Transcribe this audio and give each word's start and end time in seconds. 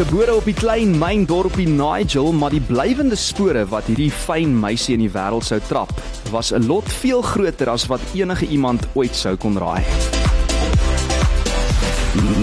Gebore 0.00 0.32
op 0.34 0.46
die 0.48 0.54
klein 0.56 0.94
myndorpie 0.96 1.66
Nigel, 1.68 2.30
maar 2.32 2.54
die 2.54 2.62
blywende 2.64 3.18
spore 3.20 3.66
wat 3.68 3.84
hierdie 3.90 4.08
fyn 4.08 4.54
meisie 4.56 4.94
in 4.96 5.02
die 5.04 5.10
wêreld 5.12 5.44
sou 5.44 5.58
trap, 5.68 5.92
was 6.32 6.54
'n 6.56 6.64
lot 6.64 6.88
veel 6.88 7.20
groter 7.20 7.68
as 7.68 7.84
wat 7.86 8.00
enige 8.16 8.46
iemand 8.48 8.86
ooit 8.94 9.14
sou 9.14 9.36
kon 9.36 9.58
raai. 9.58 9.84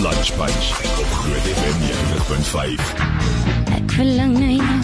Lunch 0.05 0.29
Bunch 0.37 0.67
op 1.01 1.09
Groot 1.17 1.47
FM 1.57 1.77
90.5. 1.81 2.93
Ek 3.73 3.91
verlang 3.91 4.37
na 4.37 4.51
jou. 4.61 4.77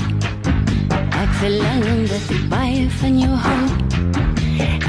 Ek 1.22 1.32
verlang 1.44 1.84
omdat 1.94 2.26
ek 2.30 2.50
baie 2.50 2.90
van 2.90 3.20
jou 3.20 3.36
hou. 3.36 3.64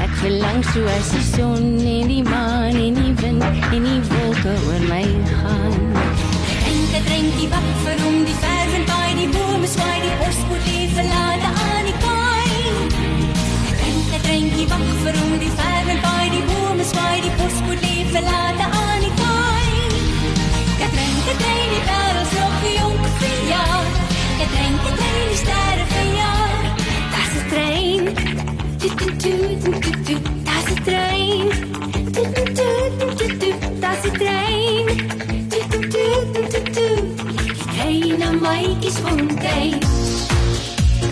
Ek 0.01 0.13
verlang 0.25 0.63
soos 0.73 1.09
die 1.13 1.27
son 1.35 1.77
en 1.77 2.07
die 2.07 2.23
maan 2.23 2.73
en 2.73 2.93
die 2.93 3.13
wind 3.21 3.43
en 3.43 3.83
die 3.83 4.01
wolke 4.09 4.53
oor 4.65 4.83
my 4.89 5.05
gaan. 5.29 5.94
Drinkie 7.45 7.61
wak 7.61 7.81
vir 7.85 7.99
hom 8.01 8.23
die 8.25 8.35
verf 8.41 8.71
en 8.73 8.85
by 8.89 9.09
die 9.19 9.27
bome 9.29 9.67
swaai 9.69 9.99
die 10.01 10.13
bospoort 10.17 10.63
lief 10.65 10.95
verlate 10.97 11.49
aan 11.65 11.85
die 11.85 11.93
kaai. 12.05 12.53
Drink 13.81 14.09
'n 14.17 14.23
drinkie 14.25 14.67
wak 14.71 14.87
vir 15.03 15.19
hom 15.19 15.37
die 15.43 15.53
verf 15.59 15.91
en 15.93 16.01
by 16.07 16.23
die 16.33 16.43
bome 16.49 16.85
swaai 16.91 17.21
die 17.21 17.35
bospoort 17.37 17.85
lief 17.85 18.09
verlate 18.17 18.64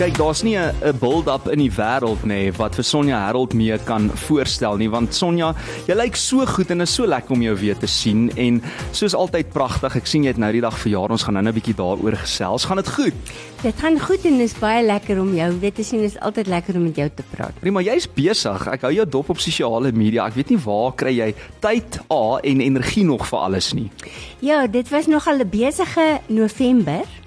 Kyk, 0.04 0.18
daar's 0.20 0.42
nie 0.42 0.58
'n 0.58 0.98
build-up 1.00 1.48
in 1.48 1.58
die 1.58 1.72
wêreld 1.72 2.24
nê 2.24 2.26
nee, 2.26 2.52
wat 2.52 2.74
vir 2.74 2.84
Sonja 2.84 3.18
Harold 3.24 3.54
mee 3.54 3.78
kan 3.78 4.10
voorstel 4.14 4.76
nie, 4.76 4.90
want 4.90 5.14
Sonja, 5.14 5.54
jy 5.86 5.94
lyk 5.94 6.16
so 6.16 6.44
goed 6.46 6.70
en 6.70 6.80
is 6.80 6.94
so 6.94 7.06
lekker 7.06 7.32
om 7.32 7.40
jou 7.42 7.56
weer 7.56 7.78
te 7.78 7.86
sien 7.86 8.30
en 8.36 8.62
soos 8.92 9.14
altyd 9.14 9.48
pragtig. 9.48 9.96
Ek 9.96 10.06
sien 10.06 10.22
jy 10.22 10.28
het 10.28 10.36
nou 10.36 10.52
die 10.52 10.60
dag 10.60 10.76
verjaar. 10.78 11.10
Ons 11.10 11.22
gaan 11.22 11.34
nou 11.34 11.42
'n 11.44 11.54
bietjie 11.54 11.74
daaroor 11.74 12.16
gesels. 12.16 12.64
Gaan 12.64 12.76
dit 12.76 12.88
goed? 12.88 13.14
Dit 13.62 13.74
gaan 13.80 13.98
goed 13.98 14.24
en 14.24 14.40
is 14.40 14.52
baie 14.52 14.84
lekker 14.84 15.20
om 15.20 15.34
jou 15.34 15.58
weer 15.60 15.72
te 15.72 15.82
sien. 15.82 16.00
Dit 16.00 16.10
is 16.10 16.20
altyd 16.20 16.46
lekker 16.46 16.74
om 16.74 16.82
met 16.82 16.96
jou 16.96 17.10
te 17.14 17.22
praat. 17.30 17.60
Prima, 17.60 17.80
jy's 17.80 18.06
besig. 18.06 18.66
Ek 18.66 18.82
hou 18.82 18.92
jou 18.92 19.08
dop 19.08 19.30
op 19.30 19.38
sosiale 19.38 19.92
media. 19.92 20.26
Ek 20.26 20.34
weet 20.34 20.50
nie 20.50 20.58
waar 20.58 20.92
kry 20.92 21.16
jy 21.16 21.34
tyd 21.60 22.00
A 22.12 22.40
en 22.42 22.60
energie 22.60 23.04
nog 23.04 23.26
vir 23.26 23.38
alles 23.38 23.72
nie. 23.72 23.90
Ja, 24.40 24.66
dit 24.66 24.88
was 24.90 25.06
nogal 25.06 25.38
'n 25.38 25.48
besige 25.48 26.20
November. 26.28 27.23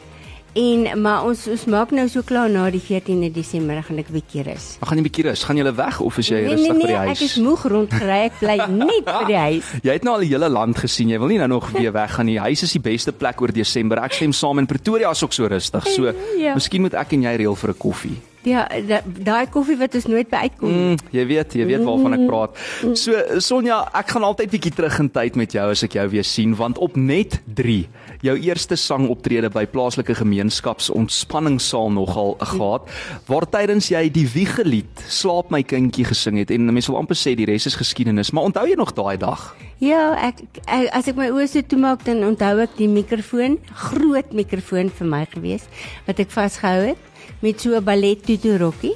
En 0.57 1.01
maar 1.01 1.25
ons 1.27 1.43
ons 1.53 1.65
maak 1.69 1.91
nou 1.93 2.07
so 2.09 2.23
klaar 2.25 2.49
na 2.49 2.63
die 2.73 2.81
14de 2.81 3.29
Desember 3.35 3.77
gaan 3.85 3.99
ek 4.01 4.07
bietjie 4.13 4.41
rus. 4.47 4.77
Maar 4.79 4.89
gaan 4.89 4.97
jy 4.97 5.03
'n 5.03 5.07
bietjie 5.09 5.25
rus? 5.27 5.43
Gaan 5.43 5.57
jy 5.57 5.73
weg 5.75 5.99
of 6.01 6.17
is 6.17 6.27
jy 6.29 6.35
Nee 6.41 6.49
rustig 6.49 6.71
nee 6.73 6.81
by 6.81 6.87
die 6.87 6.87
nee, 6.87 7.05
huis? 7.07 7.17
ek 7.21 7.25
is 7.29 7.35
moeg 7.37 7.61
rondgery. 7.67 8.19
Ek 8.25 8.39
bly 8.39 8.57
net 8.85 9.05
by 9.05 9.23
die 9.27 9.35
huis. 9.37 9.65
Jy 9.83 9.91
het 9.93 10.03
nou 10.03 10.13
al 10.15 10.21
die 10.25 10.29
hele 10.33 10.49
land 10.49 10.77
gesien. 10.77 11.09
Jy 11.09 11.19
wil 11.19 11.27
nie 11.27 11.37
nou 11.37 11.47
nog 11.47 11.69
weer 11.71 11.91
weggaan 11.93 12.25
nie. 12.25 12.39
Huis 12.39 12.63
is 12.63 12.71
die 12.71 12.79
beste 12.81 13.11
plek 13.11 13.41
oor 13.41 13.51
Desember. 13.53 13.99
Ek 13.99 14.13
stem 14.13 14.33
saam 14.33 14.57
in 14.59 14.65
Pretoria 14.65 15.11
is 15.11 15.23
ook 15.23 15.33
so 15.33 15.45
rustig. 15.47 15.85
So, 15.87 16.13
Ja. 16.37 16.53
miskien 16.53 16.81
moet 16.81 16.93
ek 16.93 17.13
en 17.13 17.21
jy 17.21 17.35
reël 17.37 17.55
vir 17.55 17.69
'n 17.69 17.77
koffie. 17.77 18.17
Ja, 18.43 18.65
da- 18.87 19.01
daai 19.03 19.47
koffie 19.49 19.75
wat 19.77 19.93
ons 19.95 20.05
nooit 20.07 20.29
by 20.29 20.37
uitkom. 20.47 20.69
nie. 20.69 20.95
Mm, 20.95 20.97
jy 21.11 21.25
weet, 21.27 21.53
jy 21.53 21.65
weet 21.65 21.83
waarvan 21.83 22.13
ek 22.13 22.27
praat. 22.27 22.51
So 22.97 23.11
Sonja, 23.39 23.89
ek 23.93 24.07
gaan 24.09 24.23
altyd 24.23 24.49
bietjie 24.49 24.71
terug 24.73 24.99
in 24.99 25.09
tyd 25.11 25.35
met 25.35 25.51
jou 25.51 25.69
as 25.69 25.83
ek 25.83 25.93
jou 25.93 26.07
weer 26.09 26.23
sien 26.23 26.55
want 26.55 26.77
op 26.77 26.95
net 26.95 27.41
3 27.53 27.87
jou 28.25 28.35
eerste 28.39 28.75
sangoptrede 28.75 29.49
by 29.53 29.65
plaaslike 29.69 30.15
gemeenskaps 30.17 30.89
ontspanningssaal 30.93 31.91
nogal 31.91 32.35
gehad 32.39 32.87
waar 33.27 33.45
tydens 33.49 33.91
jy 33.91 34.07
die 34.13 34.27
wiegelied 34.33 35.03
Slaap 35.07 35.51
my 35.53 35.61
kindjie 35.63 36.05
gesing 36.07 36.39
het 36.41 36.51
en 36.51 36.67
mense 36.71 36.91
wil 36.91 36.99
amper 36.99 37.17
sê 37.17 37.35
die 37.37 37.47
res 37.47 37.67
is 37.69 37.77
geskiedenis, 37.77 38.31
maar 38.31 38.49
onthou 38.49 38.65
jy 38.67 38.77
nog 38.79 38.93
daai 38.97 39.17
dag? 39.21 39.49
Ja, 39.83 40.15
ek, 40.29 40.41
ek 40.65 40.89
as 40.97 41.09
ek 41.11 41.19
my 41.19 41.29
oë 41.33 41.47
so 41.51 41.61
toemaak 41.61 42.05
dan 42.07 42.23
onthou 42.25 42.55
ek 42.63 42.77
die 42.79 42.89
mikrofoon, 42.91 43.59
groot 43.89 44.33
mikrofoon 44.33 44.89
vir 44.89 45.11
my 45.11 45.23
gewees 45.33 45.67
wat 46.07 46.19
ek 46.23 46.33
vasgehou 46.33 46.93
het 46.93 47.43
met 47.43 47.61
so 47.61 47.77
'n 47.77 47.83
ballet 47.83 48.23
tutu 48.23 48.57
rokkie 48.57 48.95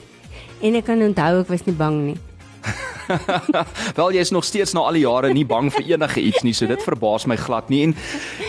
en 0.62 0.76
ek 0.76 0.86
kan 0.86 1.02
onthou 1.02 1.42
ek 1.42 1.50
was 1.50 1.66
nie 1.66 1.76
bang 1.76 1.98
nie. 2.06 2.20
Wel 4.00 4.16
jy 4.16 4.24
is 4.24 4.32
nog 4.34 4.46
steeds 4.46 4.74
na 4.74 4.86
al 4.88 4.98
die 4.98 5.04
jare 5.04 5.32
nie 5.34 5.46
bang 5.48 5.70
vir 5.74 5.94
enige 5.94 6.22
iets 6.22 6.44
nie, 6.46 6.54
so 6.58 6.68
dit 6.70 6.84
verbaas 6.86 7.28
my 7.30 7.38
glad 7.40 7.70
nie. 7.74 7.84
En 7.88 7.96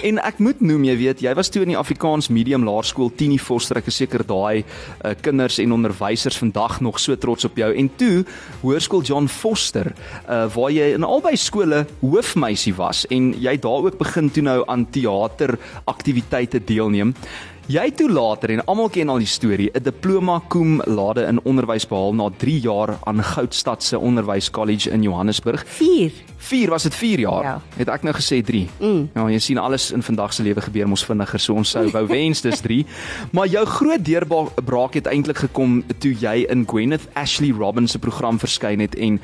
en 0.02 0.18
ek 0.22 0.40
moet 0.42 0.60
noem, 0.64 0.84
jy 0.88 0.96
weet, 0.98 1.22
jy 1.24 1.34
was 1.38 1.50
toe 1.52 1.62
in 1.64 1.72
die 1.74 1.78
Afrikaans 1.78 2.28
Medium 2.32 2.66
Laerskool 2.66 3.12
Tini 3.16 3.38
Foster, 3.40 3.78
ek 3.80 3.90
is 3.92 4.00
seker 4.02 4.24
daai 4.26 4.62
uh, 4.62 5.12
kinders 5.22 5.58
en 5.62 5.74
onderwysers 5.76 6.38
vandag 6.40 6.80
nog 6.84 7.00
so 7.02 7.16
trots 7.16 7.46
op 7.48 7.58
jou. 7.60 7.70
En 7.78 7.90
toe 8.00 8.24
Hoërskool 8.62 9.04
John 9.06 9.28
Foster, 9.30 9.92
uh, 10.26 10.44
waar 10.52 10.74
jy 10.74 10.92
in 10.96 11.06
albei 11.06 11.36
skole 11.40 11.84
hoofmeisie 12.02 12.74
was 12.78 13.04
en 13.12 13.32
jy 13.40 13.56
daar 13.62 13.88
ook 13.88 13.98
begin 14.00 14.30
toe 14.32 14.44
nou 14.46 14.60
aan 14.66 14.88
teater 14.92 15.56
aktiwiteite 15.90 16.62
deelneem. 16.66 17.14
Jy 17.70 17.92
toe 17.94 18.08
later 18.10 18.50
en 18.50 18.64
almal 18.66 18.88
ken 18.90 19.10
al 19.12 19.20
die 19.22 19.30
storie, 19.30 19.70
'n 19.70 19.82
diploma 19.82 20.40
cum 20.48 20.82
laude 20.84 21.22
in 21.22 21.38
onderwys 21.44 21.86
behaal 21.86 22.14
na 22.14 22.28
3 22.36 22.60
jaar 22.60 22.98
aan 23.04 23.22
Goudstad 23.22 23.82
se 23.82 23.98
Onderwys 23.98 24.50
College 24.50 24.90
in 24.90 25.02
Johannesburg. 25.02 25.64
4. 25.66 26.12
4 26.36 26.70
was 26.70 26.82
dit 26.82 26.94
4 26.94 27.18
jaar. 27.18 27.42
Ja. 27.42 27.60
Het 27.76 27.88
ek 27.88 28.02
nou 28.02 28.14
gesê 28.14 28.42
3. 28.42 28.68
Mm. 28.80 29.10
Ja, 29.14 29.28
jy 29.28 29.38
sien 29.38 29.58
alles 29.58 29.92
in 29.92 30.02
vandag 30.02 30.32
se 30.32 30.42
lewe 30.42 30.60
gebeur 30.60 30.88
mos 30.88 31.04
vinniger, 31.04 31.40
so 31.40 31.54
ons 31.54 31.70
sou 31.70 31.90
wou 31.90 32.06
wens 32.06 32.40
dis 32.40 32.60
3. 32.60 32.86
Maar 33.32 33.46
jou 33.46 33.64
groot 33.66 34.04
deurbraak 34.04 34.94
het 34.94 35.06
eintlik 35.06 35.38
gekom 35.38 35.84
toe 35.98 36.12
jy 36.12 36.46
in 36.48 36.66
Gwyneth 36.66 37.08
Ashley 37.14 37.52
Robbins 37.52 37.92
se 37.92 37.98
program 37.98 38.38
verskyn 38.38 38.80
het 38.80 38.94
en 38.94 39.20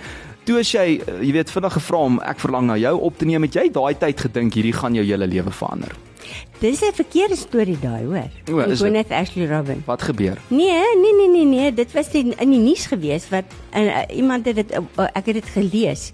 toe 0.48 0.59
as 0.62 0.72
jy, 0.72 0.98
eh, 0.98 1.20
jy 1.26 1.32
weet, 1.36 1.53
vinnig 1.53 1.78
gevra 1.78 2.04
om 2.09 2.20
ek 2.25 2.41
verlang 2.41 2.69
na 2.70 2.76
jou 2.81 2.97
op 3.10 3.16
te 3.20 3.28
neem, 3.28 3.44
het 3.48 3.59
jy 3.60 3.69
daai 3.72 3.94
tyd 4.00 4.28
gedink 4.28 4.56
hierdie 4.56 4.76
gaan 4.76 4.97
jou 4.97 5.04
hele 5.04 5.28
lewe 5.28 5.53
verander. 5.53 5.92
Dis 6.60 6.82
'n 6.82 6.92
verkeerde 6.92 7.36
storie 7.36 7.78
daai, 7.81 8.04
hoor. 8.04 8.28
Gwyneth 8.76 9.10
Ashley 9.10 9.47
Robin. 9.47 9.82
Wat 9.86 10.03
gebeur? 10.03 10.36
Nee, 10.48 10.82
nee 11.00 11.14
nee 11.16 11.28
nee 11.28 11.44
nee, 11.44 11.75
dit 11.75 11.92
was 11.92 12.09
in, 12.09 12.34
in 12.38 12.50
die 12.50 12.59
nuus 12.59 12.86
gewees 12.86 13.28
wat 13.31 13.44
uh, 13.76 14.03
iemand 14.10 14.44
het 14.44 14.56
dit 14.56 14.72
uh, 14.72 15.06
ek 15.14 15.26
het 15.26 15.34
dit 15.34 15.48
gelees. 15.54 16.12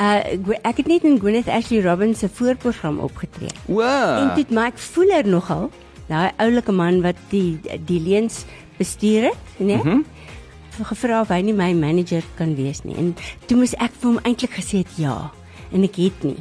Uh 0.00 0.40
ek 0.62 0.76
het 0.76 0.86
net 0.86 1.04
in 1.04 1.20
Gwyneth 1.20 1.48
Ashley 1.48 1.82
Robin 1.82 2.14
se 2.14 2.28
voorprogram 2.28 2.98
opgetree. 2.98 3.52
O. 3.68 3.80
En 3.82 4.32
dit 4.34 4.50
maak 4.50 4.78
Fuller 4.78 5.28
nogal, 5.28 5.70
daai 6.08 6.30
oulike 6.36 6.72
man 6.72 7.02
wat 7.02 7.16
die 7.28 7.60
die 7.86 8.00
leens 8.00 8.44
bestuur 8.78 9.22
het, 9.22 9.42
nee. 9.56 9.76
Mm 9.76 9.82
-hmm. 9.82 10.04
Gevra 10.80 11.20
of 11.20 11.28
hy 11.28 11.40
nie 11.44 11.54
my 11.56 11.72
manager 11.76 12.24
kan 12.38 12.54
wees 12.56 12.82
nie. 12.84 12.96
En 12.96 13.12
toe 13.46 13.58
moes 13.60 13.74
ek 13.78 13.94
vir 14.00 14.08
hom 14.10 14.20
eintlik 14.24 14.56
gesê 14.56 14.82
het 14.82 14.96
ja 14.96 15.16
en 15.72 15.84
ek 15.84 16.00
het 16.00 16.24
nie. 16.24 16.38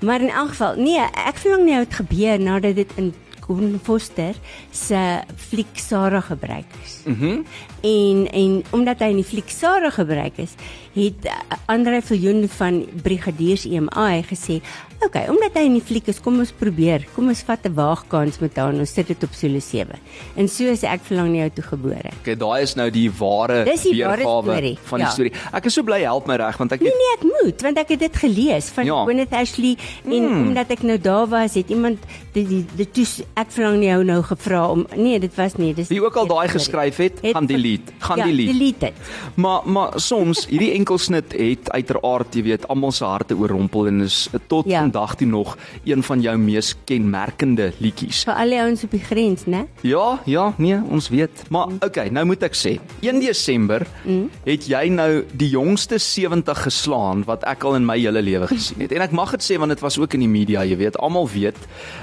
Maar 0.00 0.20
in 0.20 0.30
elk 0.30 0.54
geval, 0.54 0.76
nee, 0.78 1.00
ek 1.00 1.40
verlang 1.42 1.64
nie 1.66 1.76
hoe 1.76 1.84
dit 1.84 1.94
gebeur 2.00 2.40
nadat 2.40 2.78
dit 2.78 2.92
in 3.00 3.12
Gordon 3.46 3.80
Foster 3.82 4.34
se 4.70 5.20
fliek 5.36 5.78
Sarah 5.78 6.22
gebruik 6.22 6.70
is. 6.84 7.02
Mhm. 7.04 7.26
Mm 7.26 7.44
en 7.82 8.26
en 8.30 8.62
omdat 8.70 9.02
hy 9.02 9.10
in 9.12 9.20
die 9.20 9.26
fliek 9.26 9.50
Sarah 9.50 9.92
gebruik 9.92 10.38
is, 10.42 10.54
het 10.94 11.26
uh, 11.26 11.38
Andre 11.72 12.02
Viljoen 12.04 12.44
van 12.58 12.82
Brigadiers 13.02 13.64
EMI 13.66 14.22
gesê, 14.28 14.60
"Oké, 15.00 15.06
okay, 15.06 15.26
omdat 15.26 15.56
hy 15.58 15.64
in 15.66 15.78
die 15.78 15.82
fliek 15.82 16.06
is, 16.06 16.20
kom 16.20 16.38
ons 16.38 16.52
probeer. 16.52 17.06
Kom 17.14 17.28
ons 17.28 17.42
vat 17.42 17.66
'n 17.66 17.74
waagkans 17.74 18.38
met 18.38 18.56
hom. 18.56 18.78
Ons 18.78 18.92
sit 18.92 19.06
dit 19.06 19.22
op 19.22 19.32
Solo 19.32 19.58
7." 19.58 19.98
En 20.36 20.48
so 20.48 20.64
is 20.64 20.82
ek 20.82 21.00
verlang 21.02 21.30
nie 21.32 21.40
jou 21.40 21.50
toe 21.50 21.64
gebore. 21.64 22.10
Okay, 22.20 22.36
daai 22.36 22.62
is 22.62 22.74
nou 22.74 22.90
die 22.90 23.10
ware 23.10 23.64
weergawe 23.64 24.76
van 24.84 24.98
die 24.98 25.06
ja. 25.06 25.10
storie. 25.10 25.32
Ek 25.52 25.64
is 25.64 25.74
so 25.74 25.82
bly 25.82 26.00
help 26.02 26.26
my 26.26 26.36
reg 26.36 26.56
want 26.58 26.72
ek 26.72 26.80
Nee 26.80 26.90
het 26.90 26.98
nee, 26.98 27.12
ek 27.18 27.42
moet 27.42 27.62
want 27.62 27.78
ek 27.78 27.88
het 27.88 27.98
dit 27.98 28.16
gelees 28.16 28.68
van 28.68 28.84
ja. 28.84 29.04
Gwyneth 29.04 29.32
Ashley 29.32 29.76
en 30.04 30.22
mm. 30.22 30.46
omdat 30.46 30.70
ek 30.70 30.82
nou 30.82 30.98
daar 30.98 31.26
was, 31.26 31.54
het 31.54 31.70
iemand 31.70 31.98
die 32.32 32.46
die, 32.46 32.64
die 32.76 32.90
toes 32.90 33.22
ek 33.34 33.50
verlang 33.54 33.78
nie 33.80 33.88
jou 33.88 34.02
nou 34.04 34.18
gevra 34.22 34.62
om 34.70 34.86
nee, 34.96 35.18
dit 35.22 35.34
was 35.38 35.54
nie, 35.56 35.72
dis 35.74 35.88
wie 35.88 36.00
ook 36.02 36.16
al 36.20 36.26
daai 36.28 36.48
geskryf 36.52 36.96
het, 37.00 37.20
Het- 37.22 37.34
gaan 37.36 37.46
delete, 37.46 37.92
gaan 37.98 38.18
ja, 38.18 38.24
delete. 38.24 38.52
delete 38.52 38.78
dit. 38.92 38.94
Maar 39.34 39.60
maar 39.64 39.92
soms 40.00 40.46
hierdie 40.50 40.72
enkelsnit 40.76 41.32
het 41.32 41.70
uiteraard, 41.72 42.34
jy 42.34 42.42
weet, 42.42 42.68
almal 42.68 42.92
se 42.92 43.04
harte 43.04 43.36
oorrompel 43.36 43.86
en 43.86 44.00
is 44.00 44.28
tot 44.48 44.66
Ja. 44.68 44.80
vandag 44.80 45.14
toe 45.16 45.26
nog 45.26 45.56
een 45.84 46.02
van 46.02 46.20
jou 46.20 46.36
mees 46.38 46.74
kenmerkende 46.84 47.72
liedjies. 47.78 48.22
Vir 48.24 48.34
al 48.34 48.48
die 48.48 48.60
ouens 48.60 48.84
op 48.84 48.90
die 48.90 49.00
grens, 49.00 49.44
né? 49.46 49.64
Ja, 49.82 50.20
ja, 50.24 50.52
nee, 50.58 50.78
ons 50.90 51.08
weet. 51.08 51.42
Maar 51.50 51.66
okay, 51.80 52.08
nou 52.08 52.24
moet 52.26 52.42
ek 52.42 52.54
sê, 52.54 52.78
1 53.00 53.20
Desember 53.20 53.86
mm. 54.04 54.30
het 54.44 54.66
jy 54.66 54.88
nou 54.88 55.24
die 55.32 55.48
jongste 55.48 55.98
70 55.98 56.62
geslaan 56.62 57.24
wat 57.24 57.44
ek 57.44 57.64
al 57.64 57.76
in 57.76 57.86
my 57.86 57.98
hele 57.98 58.22
lewe 58.22 58.46
gesien 58.46 58.80
het. 58.80 58.92
En 58.92 59.00
ek 59.00 59.12
mag 59.12 59.30
dit 59.30 59.42
sê 59.52 59.58
want 59.58 59.70
dit 59.70 59.80
was 59.80 59.98
ook 59.98 60.14
in 60.14 60.20
die 60.20 60.28
media, 60.28 60.64
jy 60.64 60.76
weet, 60.76 60.98
almal 60.98 61.28
weet. 61.28 61.56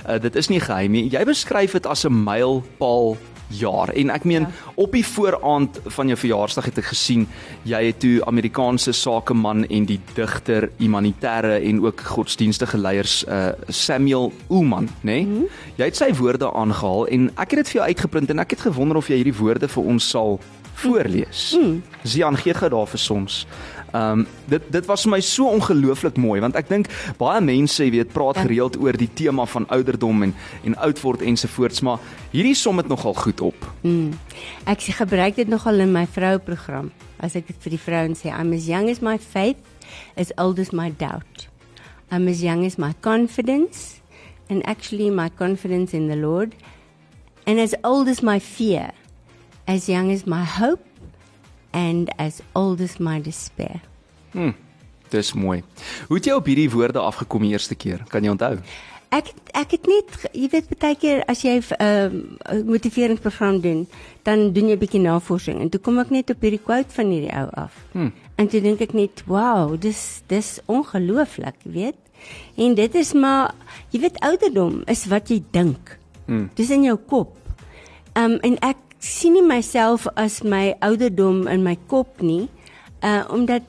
Uh, 0.07 0.17
dit 0.19 0.35
is 0.35 0.47
nie 0.49 0.59
geheim 0.59 0.91
nie. 0.91 1.09
Jy 1.09 1.18
beskryf 1.25 1.71
dit 1.71 1.85
as 1.85 2.05
'n 2.05 2.23
mylpaal 2.23 3.17
jaar. 3.49 3.89
En 3.89 4.09
ek 4.09 4.23
meen 4.23 4.41
Ja. 4.41 4.49
op 4.75 4.91
die 4.91 5.05
vooraand 5.05 5.79
van 5.85 6.07
jou 6.07 6.17
verjaarsdag 6.17 6.65
het 6.65 6.77
ek 6.77 6.83
gesien 6.85 7.27
jy 7.63 7.85
het 7.85 7.99
toe 7.99 8.25
Amerikaanse 8.25 8.91
sakeman 8.91 9.65
en 9.67 9.85
die 9.85 9.99
digter, 10.13 10.69
humanitêre 10.77 11.63
en 11.63 11.81
ook 11.85 11.99
godsdienstige 12.01 12.77
leiers 12.77 13.25
uh 13.27 13.49
Samuel 13.67 14.31
Ullman, 14.49 14.85
nê? 14.87 14.91
Nee? 15.01 15.25
Mm 15.25 15.35
-hmm. 15.35 15.47
Jy 15.75 15.85
het 15.85 15.95
sy 15.95 16.13
woorde 16.13 16.53
aangehaal 16.53 17.07
en 17.07 17.29
ek 17.29 17.51
het 17.51 17.55
dit 17.55 17.69
vir 17.69 17.75
jou 17.75 17.85
uitgeprint 17.87 18.29
en 18.29 18.39
ek 18.39 18.49
het 18.49 18.61
gewonder 18.61 18.97
of 18.97 19.07
jy 19.07 19.15
hierdie 19.15 19.37
woorde 19.37 19.67
vir 19.67 19.83
ons 19.83 20.09
sal 20.09 20.39
voorlees. 20.73 21.57
Mm. 21.59 21.83
Zian 22.03 22.37
gee 22.37 22.53
gou 22.53 22.69
daar 22.69 22.87
vir 22.87 23.15
ons. 23.15 23.47
Ehm 23.93 24.19
um, 24.19 24.27
dit 24.47 24.61
dit 24.71 24.85
was 24.85 25.01
vir 25.03 25.11
my 25.11 25.19
so 25.21 25.47
ongelooflik 25.49 26.17
mooi 26.17 26.39
want 26.41 26.55
ek 26.55 26.67
dink 26.69 26.87
baie 27.17 27.41
mense, 27.41 27.83
jy 27.83 27.89
weet, 27.91 28.13
praat 28.13 28.35
Ja. 28.35 28.41
gereeld 28.45 28.77
oor 28.77 28.93
die 28.97 29.09
tema 29.13 29.45
van 29.45 29.65
ouderdom 29.67 30.23
en 30.23 30.33
en 30.63 30.75
oud 30.77 31.01
word 31.01 31.21
ensovoorts, 31.21 31.81
maar 31.81 31.99
hierdie 32.31 32.55
som 32.55 32.75
dit 32.77 32.87
nogal 32.87 33.13
goed 33.13 33.41
op. 33.41 33.55
Ek 34.65 34.79
sê- 34.81 34.93
gebruik 34.93 35.35
dit 35.35 35.47
nogal 35.47 35.79
in 35.79 35.91
my 35.91 36.05
vrouprogram. 36.07 36.91
As 37.19 37.35
ek 37.35 37.47
dit 37.47 37.55
vir 37.59 37.69
die 37.71 37.79
vrouens 37.79 38.19
sê, 38.21 38.29
I'm 38.29 38.53
as 38.53 38.67
young 38.67 38.89
as 38.89 39.01
my 39.01 39.17
faith, 39.17 39.57
as 40.15 40.31
old 40.37 40.59
as 40.59 40.71
my 40.71 40.89
doubt. 40.91 41.47
I'm 42.11 42.27
as 42.27 42.41
young 42.41 42.65
as 42.65 42.77
my 42.77 42.93
confidence, 43.01 44.01
and 44.49 44.61
actually 44.67 45.09
my 45.09 45.29
confidence 45.29 45.93
in 45.93 46.07
the 46.07 46.15
Lord, 46.15 46.53
and 47.45 47.59
as 47.59 47.73
old 47.83 48.07
as 48.07 48.21
my 48.21 48.39
fear, 48.39 48.91
as 49.67 49.87
young 49.89 50.11
as 50.11 50.25
my 50.25 50.43
hope, 50.43 50.81
and 51.71 52.09
as 52.17 52.41
old 52.53 52.81
as 52.81 52.97
my 52.97 53.21
despair. 53.21 53.81
Dis 55.09 55.33
mooi. 55.33 55.63
Hoe 56.07 56.17
het 56.17 56.25
jy 56.29 56.37
op 56.37 56.45
hierdie 56.45 56.69
woorde 56.69 57.01
afgekom 57.01 57.41
die 57.41 57.55
eerste 57.55 57.75
keer? 57.75 58.03
Kan 58.07 58.23
jy 58.23 58.33
onthou? 58.35 58.57
Ek 59.09 59.31
ek 59.57 59.71
het 59.73 59.87
net 59.89 60.17
jy 60.37 60.47
weet 60.53 60.67
baie 60.77 60.95
keer 60.95 61.23
as 61.25 61.41
jy 61.41 61.57
'n 61.57 61.63
uh, 61.81 62.59
motiveringsprogram 62.65 63.61
doen, 63.61 63.87
dan 64.23 64.53
doen 64.53 64.69
jy 64.69 64.75
'n 64.77 64.79
bietjie 64.79 65.01
navorsing 65.01 65.61
en 65.61 65.69
toe 65.69 65.81
kom 65.81 65.97
ek 65.99 66.11
net 66.11 66.29
op 66.29 66.41
hierdie 66.41 66.61
quote 66.61 66.93
van 66.93 67.09
hierdie 67.09 67.33
ou 67.33 67.49
af. 67.53 67.73
Hmm. 67.91 68.13
En 68.37 68.47
toe 68.47 68.61
dink 68.61 68.81
ek 68.81 68.93
net, 68.93 69.23
"Wow, 69.25 69.81
dis 69.81 70.21
dis 70.27 70.59
ongelooflik, 70.65 71.55
jy 71.63 71.71
weet." 71.71 71.97
En 72.55 72.75
dit 72.75 72.95
is 72.95 73.13
maar 73.13 73.55
jy 73.89 73.99
weet 73.99 74.19
ouderdom 74.19 74.83
is 74.85 75.05
wat 75.05 75.29
jy 75.29 75.43
dink. 75.51 75.97
Hmm. 76.25 76.49
Dis 76.53 76.69
in 76.69 76.83
jou 76.83 76.97
kop. 76.97 77.35
Um 78.13 78.37
en 78.41 78.57
ek 78.59 78.77
sien 78.99 79.33
nie 79.33 79.43
myself 79.45 80.07
as 80.15 80.41
my 80.43 80.73
ouderdom 80.81 81.47
in 81.47 81.63
my 81.63 81.77
kop 81.87 82.21
nie, 82.21 82.47
uh 83.03 83.23
omdat 83.29 83.63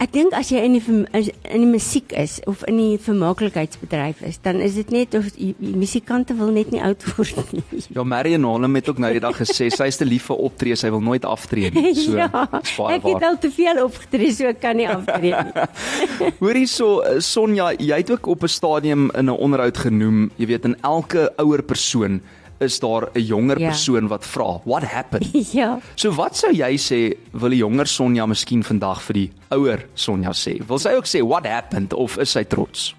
ek 0.00 0.12
dink 0.14 0.32
as 0.32 0.50
jy 0.50 0.60
in 0.62 0.72
die 0.78 0.82
as- 1.14 1.30
in 1.50 1.60
die 1.64 1.70
musiek 1.70 2.12
is 2.12 2.40
of 2.46 2.62
in 2.70 2.76
die 2.78 2.98
vermaaklikheidsbedryf 2.98 4.20
is, 4.22 4.38
dan 4.42 4.60
is 4.62 4.74
dit 4.74 4.90
net 4.94 5.14
of 5.14 5.26
die, 5.34 5.54
die 5.58 5.74
musikante 5.76 6.34
wil 6.38 6.50
net 6.54 6.70
nie 6.70 6.82
oud 6.82 7.02
word 7.16 7.52
nie. 7.52 7.62
Ja, 7.94 8.04
Marion 8.04 8.44
Halem 8.44 8.74
het 8.78 8.88
ook 8.88 8.98
nou 9.02 9.10
die 9.12 9.20
dag 9.22 9.36
gesê 9.38 9.68
sy 9.74 9.88
is 9.90 9.96
te 9.98 10.04
lief 10.06 10.28
vir 10.30 10.36
optree, 10.48 10.76
sy 10.78 10.90
wil 10.94 11.00
nooit 11.02 11.24
aftree 11.26 11.70
nie. 11.74 11.94
So, 11.98 12.14
ja, 12.22 12.28
ek 12.30 13.02
het 13.02 13.12
waar. 13.12 13.24
al 13.30 13.38
te 13.42 13.50
veel 13.50 13.82
opgetree, 13.84 14.30
so 14.34 14.46
ek 14.46 14.60
kan 14.62 14.76
nie 14.78 14.88
aftree 14.88 15.34
nie. 15.34 15.66
Hoor 16.42 16.54
hierso 16.54 17.00
eh, 17.02 17.18
Sonja, 17.20 17.72
jy 17.78 17.96
het 18.02 18.10
ook 18.14 18.26
op 18.26 18.42
'n 18.46 18.48
stadium 18.54 19.10
in 19.14 19.26
'n 19.26 19.34
onderhoud 19.38 19.78
genoem, 19.78 20.30
jy 20.36 20.46
weet 20.46 20.64
in 20.64 20.76
elke 20.82 21.30
ouer 21.38 21.62
persoon 21.62 22.20
is 22.60 22.78
daar 22.80 23.08
'n 23.14 23.20
jonger 23.20 23.58
Ja. 23.60 23.68
persoon 23.68 24.08
wat 24.08 24.24
vra, 24.26 24.60
"What 24.64 24.82
happened?" 24.82 25.30
ja. 25.52 25.78
So 25.94 26.10
wat 26.12 26.36
sou 26.36 26.52
jy 26.52 26.76
sê 26.76 27.16
wil 27.32 27.50
die 27.50 27.58
jonger 27.58 27.86
Sonja 27.86 28.26
miskien 28.26 28.62
vandag 28.62 29.02
vir 29.02 29.14
die 29.14 29.30
ouer 29.50 29.86
Sonja 29.94 30.30
sê? 30.32 30.58
Wil 30.66 30.78
sy 30.78 30.90
ook 30.90 31.06
sê 31.06 31.20
what 31.22 31.46
happened 31.46 31.92
of 31.92 32.16
is 32.18 32.30
sy 32.30 32.44
trots? 32.44 32.94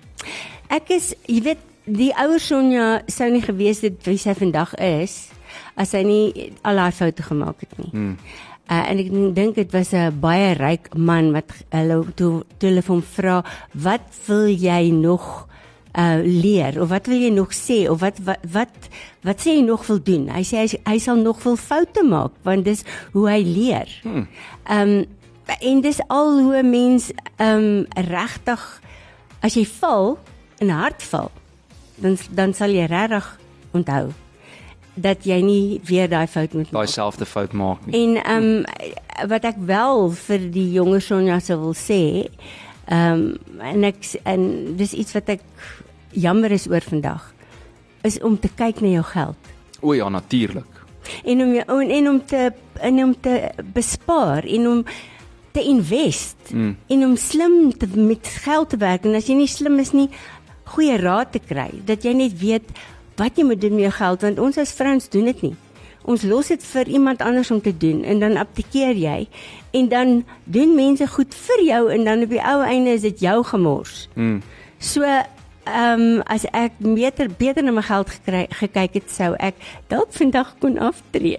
Ek 0.70 0.90
is, 0.90 1.16
jy 1.28 1.42
weet, 1.42 1.58
die 1.86 2.14
ouer 2.18 2.40
Sonja 2.40 3.02
sou 3.08 3.30
nie 3.32 3.42
gewees 3.42 3.82
het 3.82 4.06
wie 4.06 4.18
sy 4.18 4.34
vandag 4.34 4.76
is 4.80 5.30
as 5.76 5.90
sy 5.90 6.04
nie 6.04 6.54
al 6.64 6.76
daai 6.76 6.92
foute 6.92 7.24
gemaak 7.24 7.60
het 7.60 7.78
nie. 7.78 7.90
Hmm. 7.92 8.18
Uh, 8.70 8.84
en 8.92 9.00
ek 9.00 9.08
dink 9.34 9.56
dit 9.56 9.72
was 9.74 9.94
'n 9.94 10.20
baie 10.22 10.54
ryk 10.54 10.96
man 10.96 11.32
wat 11.34 11.50
hulle 11.72 12.06
toe 12.16 12.44
toe 12.60 12.70
hulle 12.70 12.84
hom 12.88 13.02
vra, 13.02 13.44
"Wat 13.74 14.02
wil 14.28 14.48
jy 14.48 14.92
nog 14.92 15.48
uh 15.98 16.20
leer 16.24 16.82
of 16.82 16.90
wat 16.90 17.08
wil 17.08 17.18
jy 17.18 17.30
nog 17.34 17.54
sê 17.54 17.90
of 17.90 18.00
wat 18.00 18.18
wat 18.24 18.38
wat 18.52 18.90
wat 19.24 19.40
sê 19.42 19.56
jy 19.58 19.62
nog 19.66 19.88
wil 19.88 20.00
doen?" 20.04 20.30
Hy 20.30 20.44
sê 20.44 20.58
hy, 20.64 20.68
hy 20.86 20.98
sal 21.00 21.16
nog 21.16 21.44
wil 21.44 21.56
foute 21.58 22.04
maak 22.04 22.32
want 22.44 22.66
dis 22.66 22.84
hoe 23.14 23.30
hy 23.30 23.42
leer. 23.44 23.90
Ehm 24.04 24.28
um, 24.70 25.06
en 25.62 25.82
dis 25.82 25.98
al 26.08 26.44
hoe 26.44 26.58
'n 26.62 26.70
mens 26.70 27.12
ehm 27.38 27.58
um, 27.58 27.86
regtig 27.96 28.82
as 29.42 29.54
jy 29.56 29.66
val 29.66 30.18
in 30.60 30.70
hart 30.70 31.04
val, 31.04 31.32
dan 31.96 32.18
dan 32.32 32.54
sal 32.54 32.70
jy 32.70 32.86
regtig 32.86 33.40
onthou 33.72 34.12
dat 35.00 35.24
jy 35.24 35.42
nie 35.42 35.80
weer 35.84 36.10
daai 36.10 36.28
fout 36.28 36.54
moet 36.54 36.72
Daai 36.72 36.84
maak. 36.86 36.94
selfde 36.94 37.26
fout 37.26 37.54
maak 37.54 37.86
nie. 37.86 37.94
En 37.96 38.24
ehm 38.24 38.44
um, 38.44 38.64
wat 39.30 39.44
ek 39.44 39.56
wel 39.66 40.12
vir 40.12 40.40
die 40.52 40.72
jonger 40.72 41.02
Sonja 41.02 41.40
sou 41.40 41.60
wil 41.60 41.74
sê, 41.74 42.30
ehm 42.86 43.12
um, 43.14 43.38
en 43.62 43.84
ek 43.84 43.96
en 44.24 44.76
dis 44.78 44.94
iets 44.94 45.14
wat 45.14 45.30
ek 45.30 45.42
jammer 46.12 46.52
is 46.52 46.68
oor 46.68 46.82
vandag, 46.82 47.34
is 48.04 48.20
om 48.24 48.40
te 48.40 48.50
kyk 48.56 48.82
na 48.82 48.88
jou 49.00 49.06
geld 49.14 49.56
O 49.82 49.94
ja, 49.94 50.10
natuurlik. 50.10 50.80
en 51.24 51.42
om 51.42 51.54
jou 51.54 51.82
en, 51.82 51.92
en 51.92 52.10
om 52.10 52.26
te 52.26 52.52
en 52.80 53.04
om 53.04 53.16
te 53.20 53.52
bespaar 53.74 54.44
en 54.44 54.68
om 54.68 54.84
te 55.52 55.64
invest 55.64 56.52
mm. 56.52 56.76
en 56.88 57.06
om 57.06 57.16
slim 57.18 57.72
te, 57.78 57.88
met 57.96 58.28
geld 58.28 58.70
te 58.70 58.78
werk 58.78 59.06
en 59.06 59.18
as 59.18 59.28
jy 59.28 59.40
nie 59.40 59.50
slim 59.50 59.80
is 59.80 59.92
nie 59.96 60.10
goeie 60.76 61.00
raad 61.02 61.32
te 61.34 61.42
kry 61.42 61.72
dat 61.88 62.06
jy 62.06 62.14
net 62.14 62.38
weet 62.40 62.70
wat 63.20 63.40
jy 63.40 63.48
moet 63.48 63.62
doen 63.62 63.76
met 63.76 63.88
jou 63.90 63.96
geld 63.98 64.28
want 64.28 64.44
ons 64.44 64.62
as 64.62 64.76
vrouens 64.76 65.10
doen 65.10 65.32
dit 65.32 65.42
nie 65.50 65.56
ons 66.10 66.24
los 66.30 66.52
dit 66.52 66.64
vir 66.74 66.94
iemand 67.00 67.24
anders 67.26 67.52
om 67.52 67.60
te 67.62 67.74
doen 67.76 68.04
en 68.08 68.22
dan 68.22 68.38
abdikeer 68.40 69.00
jy 69.00 69.18
en 69.76 69.90
dan 69.90 70.14
doen 70.46 70.76
mense 70.78 71.08
goed 71.16 71.36
vir 71.48 71.66
jou 71.66 71.82
en 71.96 72.08
dan 72.08 72.24
op 72.28 72.38
die 72.38 72.44
ou 72.44 72.62
einde 72.66 72.96
is 73.00 73.06
dit 73.08 73.28
jou 73.28 73.42
gemors 73.54 74.08
Mm. 74.16 74.42
So 74.80 75.04
ehm 75.64 76.02
um, 76.02 76.22
as 76.26 76.46
ek 76.52 76.72
beter 76.80 77.30
beter 77.38 77.64
na 77.64 77.72
my 77.72 77.82
geld 77.82 78.10
gekry 78.10 78.46
gekyk 78.50 78.94
het 78.94 79.12
sou 79.12 79.34
ek 79.40 79.56
dalk 79.88 80.14
vandag 80.16 80.56
kon 80.60 80.78
aftree. 80.78 81.38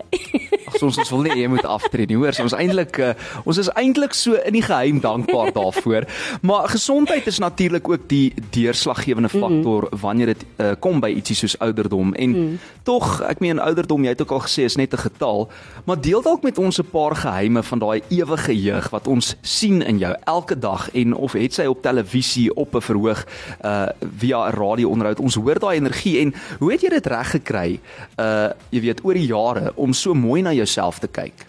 Ag 0.68 0.82
ons 0.82 0.98
ons 1.02 1.10
wil 1.10 1.24
nie 1.26 1.40
jy 1.42 1.48
moet 1.50 1.66
aftree 1.66 2.06
nie. 2.06 2.18
Hoor, 2.20 2.34
so 2.36 2.46
ons 2.46 2.54
eintlik 2.54 2.98
uh, 3.02 3.12
ons 3.44 3.58
is 3.58 3.70
eintlik 3.80 4.14
so 4.14 4.38
in 4.46 4.54
die 4.54 4.62
geheim 4.62 5.00
dankbaar 5.02 5.52
daarvoor. 5.58 6.06
Maar 6.46 6.68
gesondheid 6.68 7.26
is 7.26 7.40
natuurlik 7.42 7.88
ook 7.88 8.06
die 8.08 8.34
deurslaggewende 8.54 9.28
faktor 9.28 9.88
mm. 9.88 10.00
wanneer 10.04 10.34
dit 10.34 10.44
uh, 10.56 10.72
kom 10.78 11.00
by 11.00 11.10
ietsie 11.16 11.36
soos 11.36 11.58
ouderdom. 11.58 12.14
En 12.14 12.36
mm. 12.36 12.58
tog, 12.86 13.20
ek 13.26 13.42
meen 13.42 13.58
ouderdom, 13.62 14.04
jy 14.04 14.14
het 14.14 14.22
ook 14.22 14.36
al 14.38 14.44
gesê 14.46 14.68
is 14.68 14.78
net 14.78 14.94
'n 14.94 15.04
getal, 15.06 15.48
maar 15.84 16.00
deel 16.00 16.22
dalk 16.22 16.42
met 16.42 16.58
ons 16.58 16.78
'n 16.78 16.90
paar 16.92 17.16
geheime 17.16 17.62
van 17.62 17.78
daai 17.78 18.02
ewige 18.08 18.54
jeug 18.54 18.90
wat 18.90 19.06
ons 19.06 19.34
sien 19.42 19.82
in 19.82 19.98
jou 19.98 20.14
elke 20.24 20.58
dag 20.58 20.90
en 20.94 21.14
of 21.14 21.32
het 21.32 21.54
sy 21.54 21.66
op 21.66 21.82
televisie 21.82 22.54
op 22.54 22.74
'n 22.74 22.80
verhoog 22.80 23.26
uh 23.64 23.88
via 24.20 24.46
'n 24.48 24.56
radio-onderhoud. 24.56 25.20
Ons 25.20 25.34
hoor 25.40 25.58
daai 25.58 25.76
energie 25.76 26.18
en 26.20 26.34
hoe 26.58 26.72
het 26.72 26.82
jy 26.84 26.88
dit 26.88 27.06
reg 27.06 27.30
gekry 27.30 27.80
uh 28.18 28.50
jy 28.70 28.80
weet 28.80 29.04
oor 29.04 29.14
die 29.14 29.26
jare 29.26 29.72
om 29.76 29.92
so 29.92 30.14
mooi 30.14 30.42
na 30.42 30.52
jouself 30.52 30.98
te 30.98 31.08
kyk? 31.08 31.46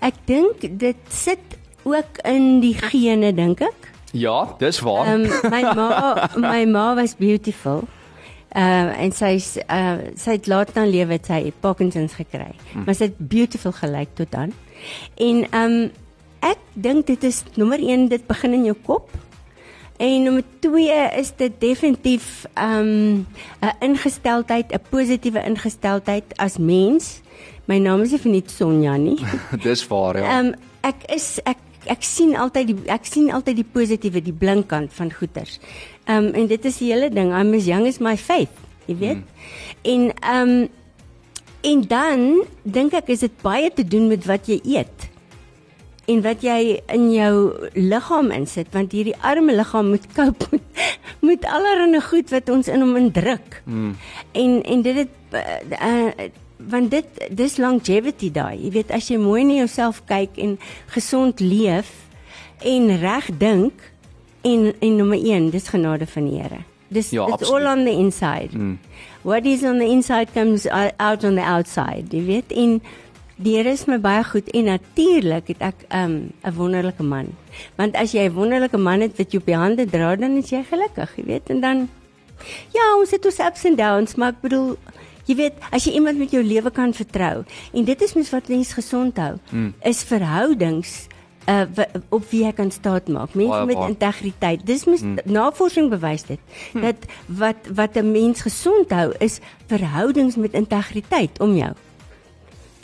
Ek 0.00 0.14
dink 0.24 0.66
dit 0.78 0.96
sit 1.08 1.58
ook 1.86 2.18
in 2.24 2.60
die 2.60 2.74
gene 2.74 3.32
dink 3.34 3.60
ek. 3.60 3.92
Ja, 4.12 4.54
dis 4.58 4.80
waar. 4.80 5.06
Ehm 5.06 5.26
um, 5.26 5.50
my 5.50 5.62
ma 5.74 5.90
my 6.50 6.64
ma 6.64 6.94
was 6.94 7.16
beautiful. 7.16 7.84
Uh 8.56 9.02
en 9.02 9.12
sy's 9.12 9.56
uh 9.68 9.98
sy 10.16 10.38
het 10.38 10.46
laat 10.46 10.74
dan 10.74 10.90
lewe 10.90 11.18
het 11.18 11.26
sy 11.26 11.52
Parkinsons 11.60 12.16
gekry. 12.16 12.54
Hmm. 12.72 12.86
Maar 12.86 12.94
sy 12.94 13.10
het 13.10 13.18
beautiful 13.18 13.72
gelyk 13.72 14.14
tot 14.14 14.32
dan. 14.32 14.52
En 15.14 15.44
ehm 15.50 15.62
um, 15.62 15.90
ek 16.40 16.60
dink 16.72 17.06
dit 17.06 17.24
is 17.24 17.42
nommer 17.56 17.80
1 17.80 18.08
dit 18.08 18.26
begin 18.26 18.52
in 18.52 18.64
jou 18.70 18.76
kop. 18.86 19.10
En 19.96 20.22
nommer 20.22 20.44
2 20.58 20.88
is 21.16 21.30
dit 21.36 21.52
definitief 21.58 22.44
ehm 22.54 22.80
um, 22.80 23.26
'n 23.60 23.76
ingesteldheid, 23.80 24.72
'n 24.72 24.80
positiewe 24.88 25.42
ingesteldheid 25.44 26.36
as 26.36 26.56
mens. 26.58 27.20
My 27.64 27.78
naam 27.78 28.00
is 28.00 28.10
nie 28.10 28.32
net 28.32 28.50
Sonja 28.50 28.96
nie. 28.96 29.18
dis 29.68 29.86
waar 29.86 30.18
ja. 30.18 30.38
Um, 30.38 30.54
ek 30.80 31.08
is 31.14 31.38
ek 31.44 31.56
ek 31.86 32.02
sien 32.02 32.36
altyd 32.36 32.66
die 32.66 32.90
ek 32.92 33.06
sien 33.06 33.32
altyd 33.32 33.56
die 33.56 33.70
positiewe, 33.72 34.22
die 34.22 34.36
blink 34.36 34.68
kant 34.68 34.92
van 34.92 35.12
goeders. 35.12 35.60
Ehm 36.04 36.24
um, 36.24 36.34
en 36.34 36.46
dit 36.46 36.64
is 36.64 36.78
die 36.78 36.92
hele 36.92 37.10
ding. 37.10 37.32
I'm 37.32 37.54
as 37.54 37.66
young 37.66 37.86
as 37.86 37.98
my 37.98 38.16
faith, 38.16 38.52
jy 38.86 38.96
weet. 38.96 39.16
Mm. 39.16 39.24
En 39.82 40.02
um, 40.34 40.68
en 41.60 41.82
dan 41.88 42.44
dink 42.62 42.92
ek 42.92 43.08
is 43.08 43.24
dit 43.24 43.42
baie 43.42 43.72
te 43.72 43.84
doen 43.84 44.08
met 44.08 44.24
wat 44.26 44.46
jy 44.46 44.60
eet. 44.62 45.10
En 46.06 46.22
wat 46.22 46.42
jy 46.46 46.80
in 46.94 47.06
jou 47.10 47.34
liggaam 47.74 48.30
insit 48.30 48.70
want 48.74 48.94
hierdie 48.94 49.16
arme 49.26 49.54
liggaam 49.56 49.90
moet 49.94 50.06
cope 50.14 50.46
met, 50.54 50.98
met 51.20 51.46
allerlei 51.50 52.00
goed 52.00 52.30
wat 52.30 52.50
ons 52.50 52.68
in 52.68 52.84
hom 52.84 52.96
indruk. 52.96 53.62
Mm. 53.64 53.96
En 54.32 54.62
en 54.62 54.82
dit 54.82 55.02
het 55.02 55.14
uh, 55.32 55.88
uh, 55.90 56.28
want 56.56 56.90
dit 56.90 57.26
dis 57.30 57.56
longevity 57.56 58.30
daai. 58.32 58.56
Jy 58.62 58.70
weet 58.78 58.94
as 58.94 59.10
jy 59.10 59.18
mooi 59.20 59.44
na 59.44 59.60
jouself 59.60 60.02
kyk 60.06 60.38
en 60.40 60.56
gesond 60.94 61.40
leef 61.40 61.92
en 62.64 62.88
reg 63.02 63.28
dink 63.38 63.92
en 64.46 64.72
en 64.78 64.96
nommer 64.96 65.18
1, 65.18 65.50
dis 65.50 65.68
genade 65.68 66.06
van 66.06 66.30
die 66.30 66.40
Here. 66.40 66.62
Dis 66.88 67.10
Ja, 67.10 67.26
it's 67.26 67.50
all 67.50 67.66
on 67.66 67.84
the 67.84 67.90
inside. 67.90 68.54
Mm. 68.54 68.78
what 69.26 69.44
is 69.44 69.64
on 69.64 69.78
the 69.78 69.90
inside 69.90 70.32
comes 70.32 70.66
out 70.68 71.24
on 71.24 71.34
the 71.34 71.42
outside. 71.42 72.14
Jy 72.14 72.22
weet 72.28 72.52
en 72.54 72.78
die 73.36 73.56
Here 73.56 73.70
is 73.70 73.86
my 73.86 73.98
baie 74.00 74.24
goed 74.24 74.48
en 74.56 74.64
natuurlik 74.64 75.48
het 75.48 75.60
ek 75.60 75.86
'n 75.90 76.32
um, 76.44 76.54
wonderlike 76.56 77.02
man. 77.02 77.36
Want 77.76 77.96
as 77.96 78.12
jy 78.12 78.28
'n 78.28 78.34
wonderlike 78.34 78.78
man 78.78 79.00
het 79.00 79.16
wat 79.18 79.32
jy 79.32 79.38
op 79.38 79.46
jou 79.46 79.58
hande 79.58 79.86
dra, 79.86 80.16
dan 80.16 80.36
is 80.36 80.50
jy 80.50 80.64
gelukkig, 80.64 81.16
jy 81.16 81.24
weet, 81.24 81.50
en 81.50 81.60
dan 81.60 81.88
Ja, 82.74 82.98
ons 83.00 83.10
het 83.10 83.24
ons 83.24 83.38
ups 83.38 83.64
and 83.64 83.78
downs, 83.78 84.14
maar 84.14 84.28
ek 84.28 84.40
bedoel 84.40 84.76
Jy 85.26 85.34
weet, 85.34 85.54
as 85.74 85.84
jy 85.84 85.96
iemand 85.98 86.18
met 86.18 86.30
jou 86.30 86.42
lewe 86.42 86.70
kan 86.70 86.92
vertrou 86.94 87.42
en 87.72 87.84
dit 87.84 88.02
is 88.02 88.14
mens 88.14 88.30
wat 88.30 88.48
mens 88.48 88.72
gesond 88.72 89.16
hou, 89.18 89.34
mm. 89.50 89.74
is 89.82 90.04
verhoudings 90.06 91.08
uh 91.46 91.62
op 92.10 92.24
wie 92.30 92.42
jy 92.42 92.52
kan 92.52 92.70
staat 92.70 93.08
maak. 93.08 93.34
Mense 93.38 93.64
met 93.66 93.78
integriteit. 93.88 94.64
Dis 94.66 94.84
mens 94.84 95.02
mm. 95.02 95.18
navorsing 95.30 95.90
bewys 95.90 96.26
dit 96.26 96.40
mm. 96.74 96.82
dat 96.82 97.06
wat 97.26 97.70
wat 97.74 97.96
'n 97.96 98.10
mens 98.10 98.42
gesond 98.42 98.90
hou 98.90 99.12
is 99.18 99.40
verhoudings 99.66 100.36
met 100.36 100.52
integriteit 100.52 101.40
om 101.40 101.54
jou. 101.56 101.74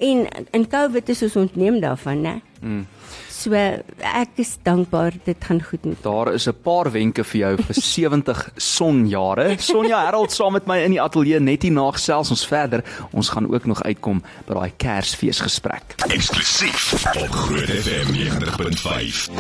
En 0.02 0.26
in 0.50 0.68
COVID 0.68 1.08
is 1.08 1.22
ons 1.22 1.36
ontneem 1.36 1.80
daarvan, 1.80 2.20
né? 2.20 2.40
Mm. 2.60 2.86
So 3.32 3.54
ek 3.54 4.28
is 4.38 4.56
dankbaar 4.62 5.12
dit 5.24 5.44
gaan 5.44 5.62
goed 5.62 5.84
met. 5.84 6.02
Daar 6.02 6.32
is 6.32 6.46
'n 6.46 6.54
paar 6.62 6.90
wenke 6.90 7.24
vir 7.24 7.40
jou 7.40 7.56
vir 7.56 7.74
70 7.96 8.50
sonjare. 8.56 9.54
Sonja 9.58 10.04
Harold 10.04 10.32
saam 10.32 10.52
met 10.52 10.66
my 10.66 10.78
in 10.78 10.90
die 10.90 11.02
ateljee 11.02 11.40
net 11.40 11.62
hier 11.62 11.72
na 11.72 11.90
gesels 11.90 12.30
ons 12.30 12.46
verder. 12.46 12.84
Ons 13.10 13.28
gaan 13.28 13.54
ook 13.54 13.64
nog 13.66 13.82
uitkom 13.82 14.22
by 14.46 14.54
daai 14.54 14.72
Kersfeesgesprek. 14.76 15.94
Eksklusief 16.08 16.92
op 17.22 17.30
Groot 17.30 17.70
FM 17.70 18.12
90.5. 18.14 19.30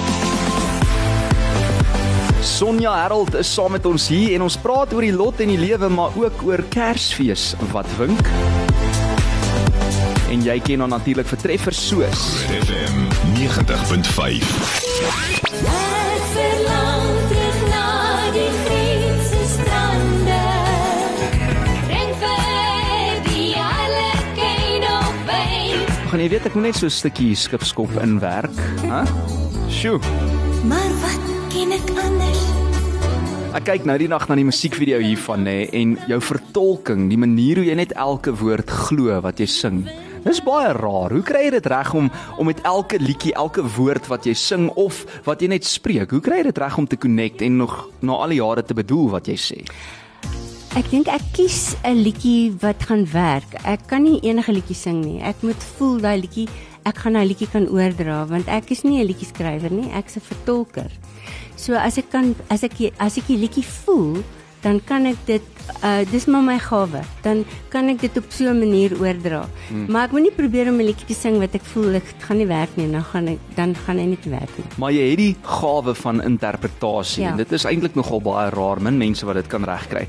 Sonja 2.42 2.94
Harold 3.02 3.34
is 3.34 3.54
saam 3.54 3.70
met 3.72 3.86
ons 3.86 4.08
hier 4.08 4.34
en 4.34 4.42
ons 4.42 4.56
praat 4.56 4.92
oor 4.92 5.02
die 5.02 5.14
lot 5.14 5.40
en 5.40 5.48
die 5.48 5.58
lewe, 5.58 5.88
maar 5.88 6.10
ook 6.16 6.42
oor 6.42 6.62
Kersfees 6.70 7.54
wat 7.72 7.86
wink. 7.98 8.71
En 10.32 10.40
jy 10.40 10.54
ken 10.64 10.80
hom 10.80 10.88
natuurlik 10.88 11.28
vir 11.28 11.40
treffers 11.42 11.80
soos 11.90 12.20
Groot 12.46 12.64
FM 12.64 13.02
90.5. 13.36 14.52
Ek 15.82 16.22
verlang 16.32 17.10
terug 17.28 17.58
na 17.68 17.88
die 18.36 18.46
Griekse 18.62 19.42
strande. 19.52 20.40
Gaan 26.12 26.20
jy 26.20 26.28
weet 26.28 26.48
ek 26.48 26.56
moet 26.56 26.66
net 26.68 26.76
so 26.76 26.86
'n 26.86 26.92
stukkie 26.92 27.34
skipskop 27.36 27.92
inwerk, 28.00 28.56
hè? 28.84 29.04
Sjoe. 29.68 30.00
Maar 30.68 30.92
wat 31.00 31.24
ken 31.48 31.72
ek 31.72 31.88
anders? 31.96 32.42
Ek 33.52 33.64
kyk 33.64 33.84
nou 33.84 33.98
die 33.98 34.08
nag 34.08 34.28
na 34.28 34.34
die 34.34 34.44
musiekvideo 34.44 34.98
hiervan 35.00 35.44
nê 35.44 35.68
en 35.72 35.98
jou 36.08 36.20
vertolking, 36.20 37.08
die 37.08 37.18
manier 37.20 37.56
hoe 37.56 37.66
jy 37.66 37.74
net 37.74 37.92
elke 37.92 38.32
woord 38.32 38.70
glo 38.70 39.20
wat 39.20 39.40
jy 39.40 39.46
sing. 39.46 39.88
Dis 40.22 40.38
baie 40.46 40.70
raar. 40.76 41.10
Hoe 41.10 41.22
kry 41.26 41.48
jy 41.48 41.54
dit 41.56 41.66
reg 41.66 41.88
om 41.98 42.06
om 42.38 42.46
met 42.46 42.60
elke 42.68 42.98
liedjie, 43.02 43.34
elke 43.34 43.64
woord 43.74 44.06
wat 44.06 44.26
jy 44.28 44.34
sing 44.38 44.68
of 44.78 45.02
wat 45.26 45.42
jy 45.42 45.48
net 45.50 45.66
spreek, 45.66 46.14
hoe 46.14 46.22
kry 46.22 46.38
jy 46.38 46.50
dit 46.50 46.60
reg 46.62 46.78
om 46.78 46.86
te 46.86 46.98
connect 47.00 47.42
en 47.42 47.56
nog 47.64 47.74
na 48.06 48.20
al 48.22 48.30
die 48.30 48.38
jare 48.38 48.62
te 48.62 48.76
bedoel 48.78 49.10
wat 49.16 49.26
jy 49.26 49.34
sê? 49.34 49.58
Ek 50.78 50.86
dink 50.88 51.10
ek 51.10 51.24
kies 51.34 51.74
'n 51.84 51.98
liedjie 52.06 52.54
wat 52.62 52.86
gaan 52.86 53.02
werk. 53.12 53.58
Ek 53.66 53.82
kan 53.90 54.04
nie 54.06 54.20
enige 54.22 54.52
liedjie 54.52 54.78
sing 54.78 55.02
nie. 55.04 55.20
Ek 55.20 55.42
moet 55.42 55.58
voel 55.76 55.98
daai 55.98 56.22
liedjie, 56.22 56.48
ek 56.86 57.02
gaan 57.02 57.12
daai 57.18 57.26
liedjie 57.26 57.50
kan 57.50 57.66
oordra 57.68 58.24
want 58.24 58.46
ek 58.48 58.70
is 58.70 58.84
nie 58.84 59.02
'n 59.02 59.06
liedjieskrywer 59.10 59.70
nie, 59.70 59.90
ek's 59.90 60.16
'n 60.16 60.22
vertolker. 60.22 60.90
So 61.56 61.74
as 61.74 61.98
ek 61.98 62.10
kan 62.10 62.34
as 62.48 62.62
ek 62.62 62.94
as 62.98 63.18
ek 63.18 63.26
die 63.26 63.36
liedjie 63.36 63.64
voel, 63.64 64.22
dan 64.62 64.80
kan 64.84 65.06
ek 65.06 65.16
dit 65.26 65.42
uh 65.82 66.02
dis 66.10 66.26
maar 66.26 66.42
my 66.42 66.58
gawe. 66.58 67.02
Dan 67.22 67.44
kan 67.70 67.88
ek 67.88 68.00
dit 68.00 68.16
op 68.18 68.24
so 68.28 68.50
'n 68.50 68.58
manier 68.58 68.92
oordra. 69.00 69.48
Hmm. 69.68 69.86
Maar 69.90 70.04
ek 70.04 70.12
moet 70.12 70.22
nie 70.22 70.36
probeer 70.36 70.68
om 70.68 70.78
'n 70.80 70.86
liedjie 70.86 71.06
te 71.06 71.14
sing 71.14 71.38
wat 71.38 71.54
ek 71.54 71.64
voel 71.64 71.94
ek 71.94 72.14
gaan 72.18 72.36
nie 72.36 72.46
werk 72.46 72.76
nie, 72.76 72.90
dan 72.90 73.04
gaan 73.04 73.28
ek 73.28 73.38
dan 73.54 73.74
gaan 73.74 73.98
hy 73.98 74.04
nie 74.04 74.18
werk 74.30 74.54
nie. 74.58 74.66
Maar 74.78 74.92
jy 74.92 75.08
het 75.10 75.18
die 75.18 75.36
gawe 75.42 75.94
van 75.94 76.22
interpretasie 76.22 77.22
Ja. 77.22 77.30
en 77.30 77.36
dit 77.36 77.52
is 77.52 77.64
eintlik 77.64 77.94
nogal 77.94 78.20
baie 78.20 78.50
raar, 78.50 78.80
min 78.80 78.98
mense 78.98 79.26
wat 79.26 79.34
dit 79.34 79.46
kan 79.46 79.64
regkry. 79.64 80.06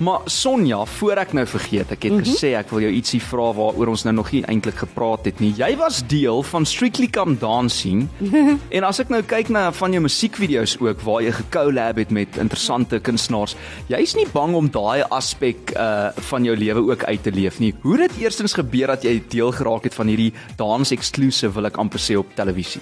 Maar 0.00 0.20
Sonja, 0.24 0.84
voor 0.84 1.18
ek 1.20 1.34
nou 1.36 1.42
vergeet, 1.44 1.90
ek 1.92 2.06
het 2.06 2.12
mm 2.12 2.22
-hmm. 2.22 2.28
gesê 2.32 2.54
ek 2.56 2.70
wil 2.72 2.80
jou 2.80 2.92
ietsie 2.92 3.20
vra 3.20 3.50
waaroor 3.52 3.92
ons 3.92 4.04
nou 4.04 4.14
nog 4.14 4.30
nie 4.32 4.40
eintlik 4.48 4.78
gepraat 4.80 5.24
het 5.24 5.40
nie. 5.40 5.52
Jy 5.56 5.76
was 5.76 6.00
deel 6.06 6.42
van 6.42 6.64
Strictly 6.66 7.08
Come 7.10 7.36
Dancing. 7.38 8.08
en 8.76 8.82
as 8.84 8.98
ek 8.98 9.08
nou 9.08 9.22
kyk 9.22 9.48
na 9.48 9.72
van 9.72 9.92
jou 9.92 10.02
musiekvideo's 10.02 10.78
ook 10.80 11.00
waar 11.00 11.22
jy 11.22 11.32
gecollab 11.32 11.96
het 11.96 12.10
met 12.10 12.36
interessante 12.36 12.98
kunstenaars, 13.00 13.56
jy's 13.86 14.14
nie 14.16 14.26
bang 14.32 14.54
om 14.54 14.70
daai 14.70 15.02
aspek 15.02 15.76
uh 15.76 16.08
van 16.16 16.44
jou 16.44 16.56
lewe 16.56 16.80
ook 16.90 17.04
uit 17.04 17.22
te 17.22 17.32
leef 17.32 17.58
nie. 17.58 17.74
Hoe 17.80 18.00
het 18.00 18.10
dit 18.10 18.20
eerstens 18.20 18.52
gebeur 18.52 18.86
dat 18.86 19.02
jy 19.02 19.22
deel 19.28 19.52
geraak 19.52 19.84
het 19.84 19.94
van 19.94 20.06
hierdie 20.06 20.32
dance 20.56 20.94
exclusive 20.94 21.52
wil 21.52 21.66
ek 21.66 21.76
amper 21.76 22.00
sê 22.00 22.16
op 22.16 22.34
televisie? 22.34 22.80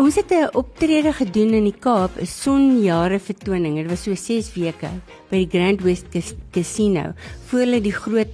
Ons 0.00 0.16
het 0.16 0.30
'n 0.32 0.48
optrede 0.56 1.12
gedoen 1.12 1.52
in 1.52 1.64
die 1.64 1.78
Kaap, 1.78 2.10
'n 2.16 2.26
sonjare 2.26 3.18
vertoning. 3.18 3.76
Dit 3.76 3.88
was 3.88 4.02
so 4.02 4.14
6 4.14 4.54
weke 4.54 4.88
by 5.28 5.36
die 5.44 5.48
Grand 5.50 5.82
West 5.82 6.08
Cas- 6.08 6.34
Casino 6.50 7.12
voor 7.46 7.58
hulle 7.58 7.80
die 7.80 7.92
groot 7.92 8.32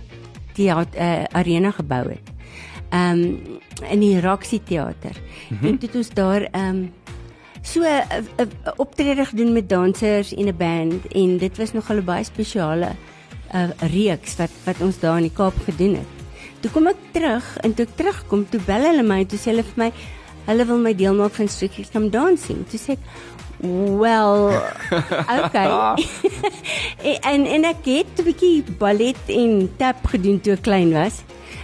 theater 0.52 1.00
uh, 1.00 1.25
arena 1.32 1.70
gebou 1.70 2.08
het. 2.08 2.30
Um, 2.94 3.40
in 3.90 4.00
die 4.00 4.20
Roxy 4.20 4.61
teater. 4.64 5.16
Mm 5.50 5.58
-hmm. 5.58 5.68
En 5.68 5.78
het 5.80 5.94
ons 5.94 6.11
daar 6.11 6.49
um, 6.54 6.92
so 7.62 7.80
'n 7.80 8.02
'n- 8.38 8.42
'n 8.42 8.73
optrede 8.76 9.25
gedoen 9.25 9.52
met 9.52 9.68
dansers 9.68 10.35
en 10.35 10.46
'n 10.46 10.56
band 10.56 11.06
en 11.06 11.38
dit 11.38 11.56
was 11.56 11.73
nogal 11.73 11.96
'n 11.96 12.04
baie 12.04 12.25
spesiale 12.25 12.90
'n 13.52 13.56
uh, 13.56 13.90
reeks 13.92 14.37
wat 14.37 14.50
wat 14.64 14.80
ons 14.80 14.99
daar 14.99 15.16
in 15.16 15.23
die 15.23 15.37
Kaap 15.37 15.54
gedoen 15.64 15.94
het. 15.94 16.06
Toe 16.61 16.70
kom 16.70 16.87
ek 16.87 16.96
terug 17.11 17.56
en 17.56 17.75
toe 17.75 17.87
ek 17.87 17.96
terugkom, 17.96 18.49
toe 18.49 18.61
bel 18.66 18.82
hulle 18.82 19.02
my 19.02 19.18
en 19.18 19.26
toe 19.26 19.38
sê 19.38 19.50
hulle 19.50 19.62
vir 19.62 19.85
my 19.85 19.92
hulle 20.46 20.64
wil 20.64 20.78
my 20.78 20.94
deel 20.94 21.14
maak 21.14 21.34
van 21.34 21.48
Strictly 21.48 21.86
Come 21.92 22.10
Dancing. 22.10 22.66
Toe 22.70 22.78
sê 22.78 22.92
ek 22.96 22.98
Wel, 23.98 24.52
okay. 25.44 26.04
en 27.32 27.46
en 27.46 27.64
ek 27.64 27.86
het 27.88 28.20
'n 28.20 28.24
bietjie 28.28 28.64
ballet 28.78 29.16
en 29.32 29.70
tap 29.80 30.04
gedoen 30.12 30.40
toe 30.40 30.52
ek 30.52 30.62
klein 30.62 30.92
was, 30.92 31.22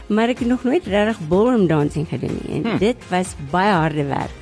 maar 0.08 0.28
ek 0.28 0.38
het 0.38 0.48
nog 0.48 0.64
nooit 0.64 0.86
regtig 0.86 1.20
ballroom 1.28 1.66
dancing 1.66 2.08
gedoen 2.08 2.38
nie. 2.42 2.56
En 2.56 2.62
hmm. 2.64 2.78
dit 2.78 2.96
was 3.08 3.36
baie 3.50 3.72
harde 3.72 4.04
werk. 4.08 4.32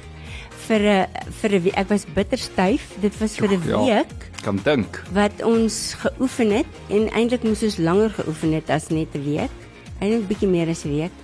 Vir 0.68 0.80
'n 0.80 1.06
vir 1.40 1.50
'n 1.58 1.72
ek 1.74 1.88
was 1.88 2.06
bitter 2.14 2.38
styf. 2.38 2.94
Dit 3.00 3.18
was 3.18 3.34
vir 3.36 3.50
'n 3.50 3.62
Ja. 3.66 3.82
week 3.82 4.30
Kan 4.42 4.60
dink. 4.62 5.02
wat 5.12 5.42
ons 5.42 5.94
geoefen 5.98 6.50
het 6.50 6.70
en 6.88 7.10
eintlik 7.10 7.42
moes 7.42 7.62
ons 7.62 7.76
langer 7.76 8.10
geoefen 8.10 8.52
het 8.52 8.70
as 8.70 8.88
net 8.88 9.08
'n 9.14 9.24
week. 9.24 9.50
Eintlik 9.98 10.28
bietjie 10.28 10.48
meer 10.48 10.68
as 10.68 10.84
'n 10.84 10.88
week. 10.94 11.14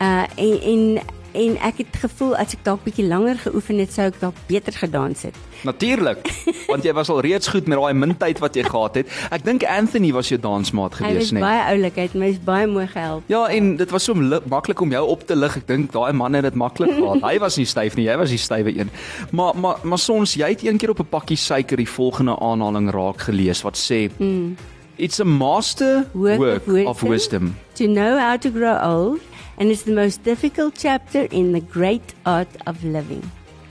Uh 0.00 0.24
en 0.36 0.60
en 0.62 1.00
en 1.36 1.56
ek 1.68 1.78
het 1.82 1.96
gevoel 2.00 2.34
as 2.40 2.54
ek 2.56 2.62
dalk 2.64 2.82
bietjie 2.86 3.04
langer 3.06 3.36
geoefen 3.42 3.78
het, 3.82 3.92
sou 3.92 4.06
ek 4.08 4.16
dalk 4.20 4.34
beter 4.48 4.72
gedans 4.72 5.22
het. 5.28 5.34
Natuurlik, 5.64 6.26
want 6.70 6.84
jy 6.84 6.92
was 6.96 7.08
al 7.12 7.20
reeds 7.24 7.48
goed 7.52 7.66
met 7.68 7.78
daai 7.78 7.94
mintyd 7.94 8.38
wat 8.44 8.56
jy 8.56 8.62
gehad 8.66 8.94
het. 9.00 9.08
Ek 9.30 9.44
dink 9.44 9.64
Anthony 9.64 10.12
was 10.16 10.28
jou 10.32 10.38
dansmaat 10.40 10.98
Hy 10.98 11.04
gewees, 11.04 11.30
was 11.30 11.32
né? 11.36 11.40
baie 11.44 11.62
oulik, 11.72 11.96
hy 11.96 12.06
het 12.08 12.14
my 12.14 12.30
baie 12.44 12.66
mooi 12.70 12.86
gehelp. 12.92 13.24
Ja, 13.32 13.46
en 13.52 13.76
dit 13.76 13.90
was 13.90 14.04
so 14.08 14.12
li- 14.14 14.40
maklik 14.48 14.80
om 14.80 14.90
jou 14.92 15.04
op 15.08 15.26
te 15.26 15.36
lig. 15.36 15.56
Ek 15.56 15.66
dink 15.68 15.92
daai 15.92 16.12
man 16.12 16.34
het 16.34 16.44
dit 16.48 16.54
maklik 16.54 16.92
gehad. 16.96 17.22
Hy 17.22 17.38
was 17.38 17.56
nie 17.56 17.66
styf 17.66 17.96
nie, 17.96 18.06
jy 18.08 18.16
was 18.16 18.30
die 18.30 18.38
stywe 18.40 18.72
een. 18.78 18.90
Maar 19.32 19.54
maar 19.56 19.76
maar 19.82 19.98
soms 19.98 20.34
jy 20.34 20.48
het 20.54 20.64
een 20.64 20.78
keer 20.78 20.90
op 20.90 21.00
'n 21.00 21.08
pakkie 21.10 21.36
suiker 21.36 21.76
die 21.76 21.88
volgende 21.88 22.36
aanhaling 22.40 22.90
raak 22.90 23.20
gelees 23.20 23.62
wat 23.62 23.76
sê 23.76 24.08
mm. 24.18 24.56
It's 24.98 25.20
a 25.20 25.24
master 25.24 26.06
Work 26.14 26.38
work, 26.38 26.62
of 26.66 26.72
wisdom. 26.72 26.86
of 26.88 27.00
wisdom. 27.00 27.54
To 27.74 27.84
know 27.86 28.18
how 28.18 28.36
to 28.38 28.50
grow 28.50 28.76
old 28.82 29.20
and 29.58 29.70
it's 29.70 29.82
the 29.84 29.92
most 29.94 30.22
difficult 30.24 30.74
chapter 30.78 31.26
in 31.30 31.52
the 31.52 31.62
great 31.72 32.14
art 32.24 32.48
of 32.66 32.82
living. 32.84 33.22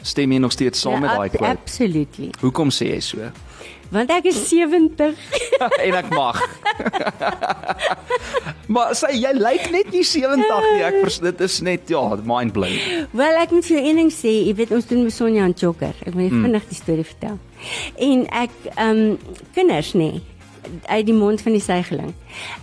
Stem 0.06 0.32
jy 0.32 0.38
nog 0.40 0.52
steeds 0.54 0.80
saam 0.86 1.02
met 1.02 1.10
daai 1.16 1.30
quote? 1.34 1.50
Absolutely. 1.58 2.30
Hoekom 2.42 2.70
sê 2.74 2.92
jy 2.94 3.00
so? 3.02 3.32
Want 3.96 4.10
ek 4.10 4.26
is 4.32 4.38
70. 4.50 5.14
en 5.86 5.94
ek 5.98 6.10
mag. 6.14 6.40
maar 8.74 8.94
sê 8.98 9.12
jy 9.14 9.32
lyk 9.38 9.68
net 9.74 9.92
nie 9.94 10.04
70 10.06 10.42
nie. 10.42 10.84
Ek 10.88 10.98
vers, 11.04 11.20
dit 11.26 11.44
is 11.48 11.58
net 11.66 11.90
ja, 11.94 12.02
mind 12.26 12.54
blowing. 12.56 13.08
Wel, 13.16 13.40
ek 13.44 13.54
moet 13.56 13.68
vir 13.68 13.78
jou 13.78 13.84
een 13.86 14.02
ding 14.02 14.12
sê, 14.14 14.34
jy 14.48 14.56
weet 14.58 14.74
ons 14.76 14.90
doen 14.90 15.04
met 15.06 15.14
Sonja 15.16 15.46
en 15.48 15.54
Chokker. 15.58 15.94
Ek 16.06 16.14
wil 16.14 16.26
net 16.26 16.34
Hmm. 16.34 16.46
vinnig 16.48 16.66
die 16.70 16.78
storie 16.80 17.06
vertel. 17.08 17.38
En 18.10 18.26
ek 18.46 18.58
ehm 18.76 19.04
um, 19.14 19.36
kinders 19.56 19.94
nê 19.98 20.10
uit 20.86 21.06
die 21.06 21.16
mond 21.16 21.42
van 21.42 21.56
die 21.56 21.62
suigeling. 21.62 22.14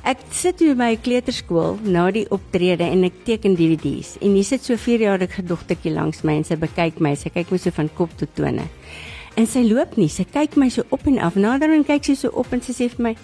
Ek 0.04 0.18
sit 0.30 0.60
hier 0.60 0.76
by 0.76 0.92
'n 0.92 1.00
kleuterskool 1.02 1.78
na 1.82 2.10
die 2.10 2.26
optrede 2.30 2.84
en 2.84 3.04
ek 3.04 3.24
teken 3.24 3.54
DVD's 3.54 4.16
en 4.20 4.34
hier 4.34 4.44
sit 4.44 4.64
so 4.64 4.72
'n 4.72 4.78
4-jarige 4.78 5.42
dogtertjie 5.42 5.92
langs 5.92 6.22
my 6.22 6.36
en 6.36 6.44
sy 6.44 6.56
bekyk 6.56 7.00
my. 7.00 7.14
Sy 7.14 7.28
kyk 7.28 7.50
my 7.50 7.58
so 7.58 7.70
van 7.70 7.88
kop 7.94 8.10
tot 8.16 8.34
tone. 8.34 8.68
En 9.36 9.46
sy 9.46 9.62
loop 9.64 9.96
nie, 9.96 10.08
sy 10.08 10.24
kyk 10.24 10.56
my 10.56 10.68
so 10.68 10.82
op 10.90 11.06
en 11.06 11.18
af. 11.18 11.34
Nader 11.34 11.72
en 11.72 11.84
kyk 11.84 12.04
sy 12.04 12.14
so 12.14 12.28
op 12.28 12.52
en 12.52 12.60
sy 12.60 12.72
sê 12.72 12.88
vir 12.88 13.02
my: 13.02 13.16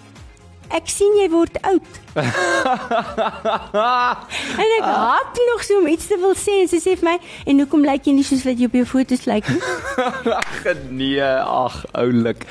ek 0.70 0.88
sien 0.88 1.16
jy 1.22 1.28
word 1.30 1.56
oud. 1.62 1.88
en 4.62 4.70
ek 4.78 4.84
haat 4.84 5.40
nog 5.52 5.62
so 5.66 5.78
om 5.80 5.86
iets 5.86 6.06
te 6.10 6.18
wil 6.20 6.34
sê 6.38 6.60
en 6.64 6.68
sy 6.70 6.80
sê 6.82 6.96
vir 6.98 7.06
my, 7.12 7.16
en 7.46 7.62
hoekom 7.64 7.86
lyk 7.86 8.06
jy 8.08 8.16
nie 8.18 8.26
soos 8.26 8.44
wat 8.46 8.58
jy 8.60 8.68
op 8.70 8.76
jou 8.78 8.86
foto's 8.88 9.26
lyk 9.30 9.48
nie? 9.52 9.62
Ag 10.38 10.52
nee, 10.90 11.22
ag 11.22 11.82
oulik. 11.96 12.44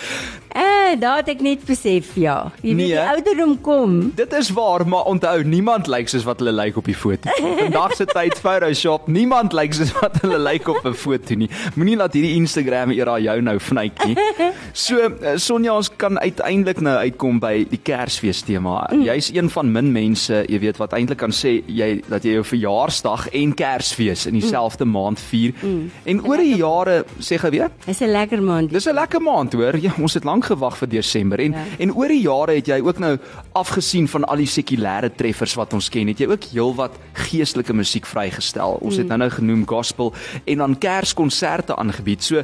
Eh, 0.57 0.95
daar 0.99 1.19
het 1.19 1.27
ek 1.29 1.41
net 1.45 1.65
besef, 1.67 2.13
ja. 2.17 2.47
Jy 2.63 2.71
weet 2.71 2.77
Nee. 2.77 2.87
die 2.95 3.09
ouderdom 3.11 3.53
kom. 3.61 3.91
Dit 4.17 4.33
is 4.33 4.49
waar, 4.55 4.85
maar 4.87 5.05
onthou, 5.11 5.43
niemand 5.43 5.87
lyk 5.91 6.07
soos 6.09 6.23
wat 6.25 6.39
hulle 6.41 6.53
lyk 6.55 6.77
op 6.79 6.85
die 6.89 6.95
foto. 6.97 7.29
Vandag 7.59 7.93
se 7.95 8.05
tyd 8.09 8.39
Photoshop, 8.41 9.07
niemand 9.11 9.53
lyk 9.53 9.73
soos 9.77 9.91
wat 9.99 10.17
hulle 10.23 10.39
lyk 10.41 10.67
op 10.71 10.85
'n 10.85 10.93
foto 10.97 11.35
nie. 11.35 11.49
Moenie 11.75 11.97
laat 11.99 12.13
hierdie 12.13 12.35
Instagram 12.39 12.91
era 12.95 13.19
jou 13.19 13.41
nou 13.41 13.57
vnyk 13.59 14.05
nie. 14.05 14.15
So 14.77 14.97
eh, 14.97 15.37
Sonja, 15.37 15.73
ons 15.75 15.89
kan 15.95 16.19
uiteindelik 16.19 16.79
nou 16.81 16.95
uitkom 16.97 17.39
by 17.39 17.65
die 17.69 17.79
Kersfees 17.83 18.41
tema. 18.41 18.87
Mm. 18.91 19.01
Jy's 19.03 19.29
een 19.33 19.49
van 19.57 19.71
min 19.73 19.91
mense, 19.91 20.43
jy 20.47 20.59
weet, 20.61 20.77
wat 20.81 20.93
eintlik 20.97 21.19
kan 21.23 21.33
sê 21.33 21.57
jy 21.65 21.89
dat 22.07 22.25
jy 22.25 22.37
jou 22.37 22.45
verjaarsdag 22.45 23.27
en 23.39 23.53
Kersfees 23.57 24.27
in 24.29 24.37
dieselfde 24.37 24.85
mm. 24.85 24.91
maand 24.93 25.23
vier. 25.31 25.55
Mm. 25.61 25.91
En 26.13 26.21
oor 26.29 26.43
die 26.43 26.55
jare, 26.61 26.97
sê 27.19 27.39
gou 27.41 27.51
weer, 27.53 27.71
Dis 27.85 28.01
'n 28.01 28.11
lekker 28.11 28.41
maand. 28.43 28.71
Dis 28.71 28.87
'n 28.87 28.93
lekker 28.93 29.21
maand 29.21 29.53
hoor. 29.53 29.77
Ja, 29.81 29.93
ons 29.97 30.13
het 30.13 30.23
lank 30.23 30.45
gewag 30.45 30.77
vir 30.77 30.89
Desember 30.89 31.39
en 31.39 31.51
ja. 31.51 31.63
en 31.79 31.93
oor 31.93 32.07
die 32.07 32.21
jare 32.21 32.55
het 32.55 32.67
jy 32.67 32.79
ook 32.81 32.99
nou 32.99 33.17
afgesien 33.53 34.07
van 34.07 34.23
al 34.23 34.37
die 34.37 34.49
sekulêre 34.49 35.09
treffers 35.15 35.55
wat 35.55 35.73
ons 35.73 35.89
ken, 35.89 36.07
het 36.07 36.19
jy 36.19 36.27
ook 36.27 36.43
heelwat 36.51 36.97
geestelike 37.13 37.73
musiek 37.73 38.05
vrygestel. 38.05 38.77
Ons 38.81 38.97
het 38.97 39.07
nou 39.07 39.17
nou 39.17 39.29
genoem 39.29 39.65
gospel 39.67 40.13
en 40.45 40.57
dan 40.57 40.77
Kerskonserte 40.77 41.75
aangebied. 41.75 42.23
So 42.23 42.41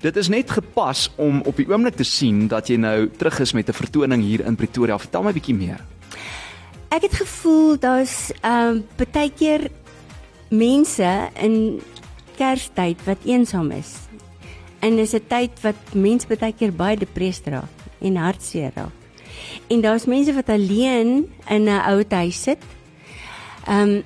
dit 0.00 0.16
is 0.16 0.28
net 0.28 0.50
gepas 0.50 1.10
om 1.16 1.42
op 1.46 1.56
die 1.56 1.68
oomblik 1.68 1.96
te 1.96 2.04
sien 2.04 2.48
dat 2.48 2.68
jy 2.68 2.76
nou 2.76 3.08
terug 3.16 3.40
is 3.40 3.52
met 3.52 3.68
'n 3.68 3.72
vertoning 3.72 4.22
hier 4.22 4.44
in 4.46 4.56
Pretoria. 4.56 4.98
Vertel 4.98 5.22
my 5.22 5.30
'n 5.30 5.34
bietjie 5.34 5.54
meer. 5.54 5.80
Ek 6.88 7.02
het 7.02 7.14
gevoel 7.14 7.78
daar's 7.78 8.30
ehm 8.40 8.82
um, 8.82 8.84
baie 9.12 9.30
keer 9.30 9.70
mense 10.48 11.30
in 11.40 11.82
Kerstyd 12.36 13.04
wat 13.04 13.24
eensaam 13.24 13.70
is. 13.70 13.94
En 14.78 14.96
dis 14.96 15.14
'n 15.14 15.26
tyd 15.28 15.50
wat 15.60 15.76
mense 15.92 16.26
baie 16.26 16.52
keer 16.52 16.72
baie 16.72 16.96
depressed 16.96 17.46
raak 17.46 17.72
en 18.00 18.16
hartseer 18.16 18.70
raak. 18.74 18.92
En 19.68 19.80
daar's 19.80 20.04
mense 20.04 20.32
wat 20.34 20.48
alleen 20.48 21.32
in 21.48 21.64
'n 21.64 21.82
ou 21.88 22.04
huis 22.08 22.42
sit. 22.42 22.58
Ehm 23.66 23.80
um, 23.80 24.02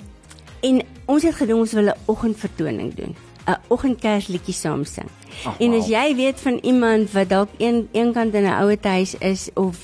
en 0.61 0.83
ons 1.07 1.23
het 1.23 1.35
gedink 1.35 1.59
ons 1.59 1.73
wil 1.73 1.89
'n 1.89 2.01
oggendvertoning 2.07 2.95
doen. 2.95 3.15
'n 3.47 3.57
Oggendkersliedjie 3.69 4.55
saam 4.55 4.85
sing. 4.85 5.09
Ag, 5.45 5.59
En 5.59 5.75
as 5.75 5.87
jy 5.87 6.15
weet 6.17 6.41
van 6.41 6.59
iemand 6.63 7.13
wat 7.13 7.29
dalk 7.29 7.49
een 7.59 7.89
eenkant 7.93 8.35
in 8.35 8.45
'n 8.45 8.61
ou 8.63 8.77
huis 8.83 9.15
is 9.19 9.49
of 9.55 9.77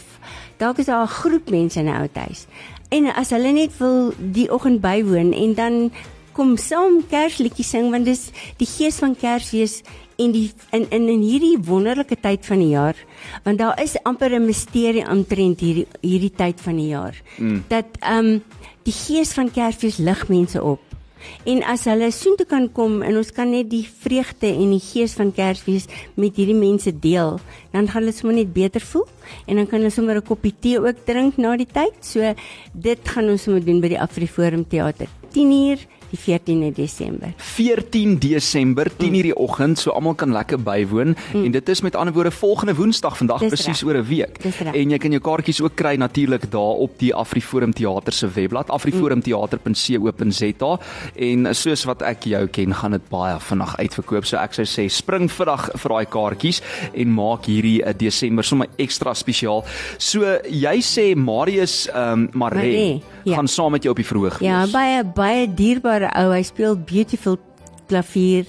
dalk 0.56 0.78
is 0.78 0.86
daar 0.86 1.02
'n 1.02 1.16
groep 1.20 1.50
mense 1.50 1.78
in 1.78 1.86
'n 1.86 1.96
ou 1.96 2.08
huis. 2.12 2.46
En 2.88 3.08
as 3.14 3.30
hulle 3.34 3.52
net 3.52 3.72
wil 3.78 4.12
die 4.18 4.50
oggend 4.52 4.80
bywoon 4.80 5.32
en 5.32 5.54
dan 5.54 5.90
kom 6.36 6.56
saam 6.60 7.00
Kersliedjies 7.10 7.70
sing 7.72 7.90
want 7.90 8.04
dis 8.08 8.28
die 8.60 8.68
gees 8.68 9.00
van 9.02 9.16
Kersfees 9.16 9.80
en 10.20 10.32
die 10.32 10.50
in 10.76 10.86
in 10.90 11.08
in 11.12 11.22
hierdie 11.24 11.56
wonderlike 11.64 12.18
tyd 12.20 12.44
van 12.46 12.60
die 12.60 12.72
jaar 12.74 12.98
want 13.44 13.58
daar 13.58 13.80
is 13.82 13.96
amper 14.04 14.34
'n 14.36 14.46
misterie 14.46 15.06
omtrent 15.08 15.60
hierdie 15.60 15.86
hierdie 16.00 16.32
tyd 16.36 16.60
van 16.60 16.76
die 16.76 16.88
jaar 16.88 17.16
mm. 17.38 17.64
dat 17.68 17.86
ehm 18.00 18.18
um, 18.18 18.42
die 18.82 18.92
gees 18.94 19.32
van 19.32 19.50
Kersfees 19.50 19.96
lig 19.96 20.28
mense 20.28 20.62
op 20.62 20.80
En 21.44 21.62
as 21.62 21.84
hulle 21.88 22.10
soontoe 22.14 22.46
kan 22.46 22.68
kom 22.72 23.02
en 23.02 23.16
ons 23.16 23.32
kan 23.34 23.50
net 23.50 23.70
die 23.70 23.84
vreugde 23.86 24.48
en 24.50 24.70
die 24.74 24.82
gees 24.82 25.16
van 25.18 25.32
Kersfees 25.34 25.88
met 26.14 26.36
hierdie 26.36 26.58
mense 26.58 26.92
deel, 26.92 27.38
dan 27.72 27.88
gaan 27.88 28.02
hulle 28.02 28.14
sommer 28.16 28.36
net 28.36 28.52
beter 28.52 28.80
voel 28.80 29.06
en 29.46 29.56
dan 29.56 29.66
kan 29.66 29.80
hulle 29.80 29.90
sommer 29.90 30.16
'n 30.16 30.22
koppie 30.22 30.54
tee 30.60 30.78
ook 30.80 31.04
drink 31.06 31.36
na 31.38 31.56
die 31.56 31.66
tyd. 31.66 31.94
So 32.00 32.34
dit 32.72 33.08
gaan 33.08 33.28
ons 33.28 33.42
sommer 33.42 33.64
doen 33.64 33.80
by 33.80 33.88
die 33.88 34.00
Afriforum 34.00 34.64
Theater. 34.68 35.08
10uur 35.32 35.78
die 36.16 36.24
14de 36.24 36.72
Desember. 36.74 37.32
14 37.36 38.18
Desember 38.18 38.90
10:00 38.90 39.22
die 39.22 39.36
oggend, 39.36 39.78
so 39.78 39.90
almal 39.90 40.14
kan 40.14 40.32
lekker 40.32 40.58
bywoon 40.58 41.16
mm. 41.16 41.44
en 41.44 41.52
dit 41.52 41.68
is 41.68 41.80
met 41.80 41.96
ander 41.96 42.14
woorde 42.14 42.30
volgende 42.30 42.74
Woensdag, 42.74 43.16
vandag 43.16 43.40
Dis 43.40 43.48
presies 43.48 43.82
reg. 43.82 43.88
oor 43.88 43.96
'n 43.96 44.04
week. 44.08 44.38
En 44.72 44.90
jy 44.90 44.98
kan 44.98 45.10
jou 45.10 45.20
kaartjies 45.20 45.60
ook 45.60 45.74
kry 45.74 45.96
natuurlik 45.96 46.50
daar 46.50 46.76
op 46.86 46.98
die 46.98 47.14
Afriforum 47.14 47.72
Theater 47.72 48.12
se 48.12 48.28
webblad 48.28 48.70
afriforumtheater.co.za 48.70 50.78
en 51.14 51.54
soos 51.54 51.84
wat 51.84 52.02
ek 52.02 52.24
jou 52.24 52.46
ken, 52.46 52.74
gaan 52.74 52.90
dit 52.90 53.08
baie 53.08 53.40
vinnig 53.40 53.76
uitverkoop. 53.76 54.24
So 54.24 54.36
ek 54.36 54.54
sou 54.54 54.64
sê 54.64 54.88
spring 54.90 55.30
vinnig 55.30 55.70
vir 55.76 55.90
daai 55.90 56.06
kaartjies 56.06 56.62
en 56.92 57.14
maak 57.14 57.44
hierdie 57.46 57.82
uh, 57.82 57.92
Desember 57.96 58.44
sommer 58.44 58.68
ekstra 58.76 59.14
spesiaal. 59.14 59.64
So 59.98 60.38
jy 60.50 60.80
sê 60.80 61.16
Marius 61.16 61.88
ehm 61.88 62.12
um, 62.12 62.28
Maree 62.32 62.56
Maree, 62.56 63.02
ja. 63.24 63.34
gaan 63.34 63.48
saam 63.48 63.70
met 63.70 63.82
jou 63.82 63.94
op 63.94 64.00
die 64.00 64.06
verhoog 64.06 64.38
wees. 64.38 64.48
Ja, 64.48 64.66
baie 64.70 65.04
baie 65.04 65.46
dierbare 65.54 66.05
ou. 66.14 66.32
Hy 66.34 66.42
speel 66.42 66.76
beautiful 66.76 67.38
klavier 67.86 68.46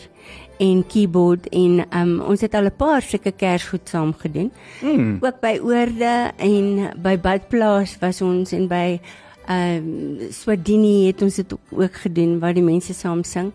en 0.60 0.82
keyboard 0.90 1.46
en 1.54 1.84
um, 1.94 2.14
ons 2.26 2.42
het 2.42 2.56
al 2.58 2.70
'n 2.70 2.76
paar 2.78 3.02
sulke 3.02 3.32
kersgoed 3.32 3.90
saam 3.90 4.14
gedoen. 4.14 4.52
Mm. 4.82 5.18
Ook 5.22 5.40
by 5.40 5.60
Oorde 5.62 6.32
en 6.38 6.92
by 7.02 7.18
Badplaas 7.18 7.98
was 8.00 8.22
ons 8.22 8.52
en 8.52 8.68
by 8.68 9.00
ehm 9.48 9.78
um, 9.78 10.32
Swadini 10.32 11.08
het 11.08 11.22
ons 11.22 11.36
dit 11.36 11.54
ook, 11.54 11.82
ook 11.82 11.94
gedoen 11.94 12.40
waar 12.40 12.54
die 12.54 12.64
mense 12.64 12.94
saam 12.94 13.24
sing. 13.24 13.52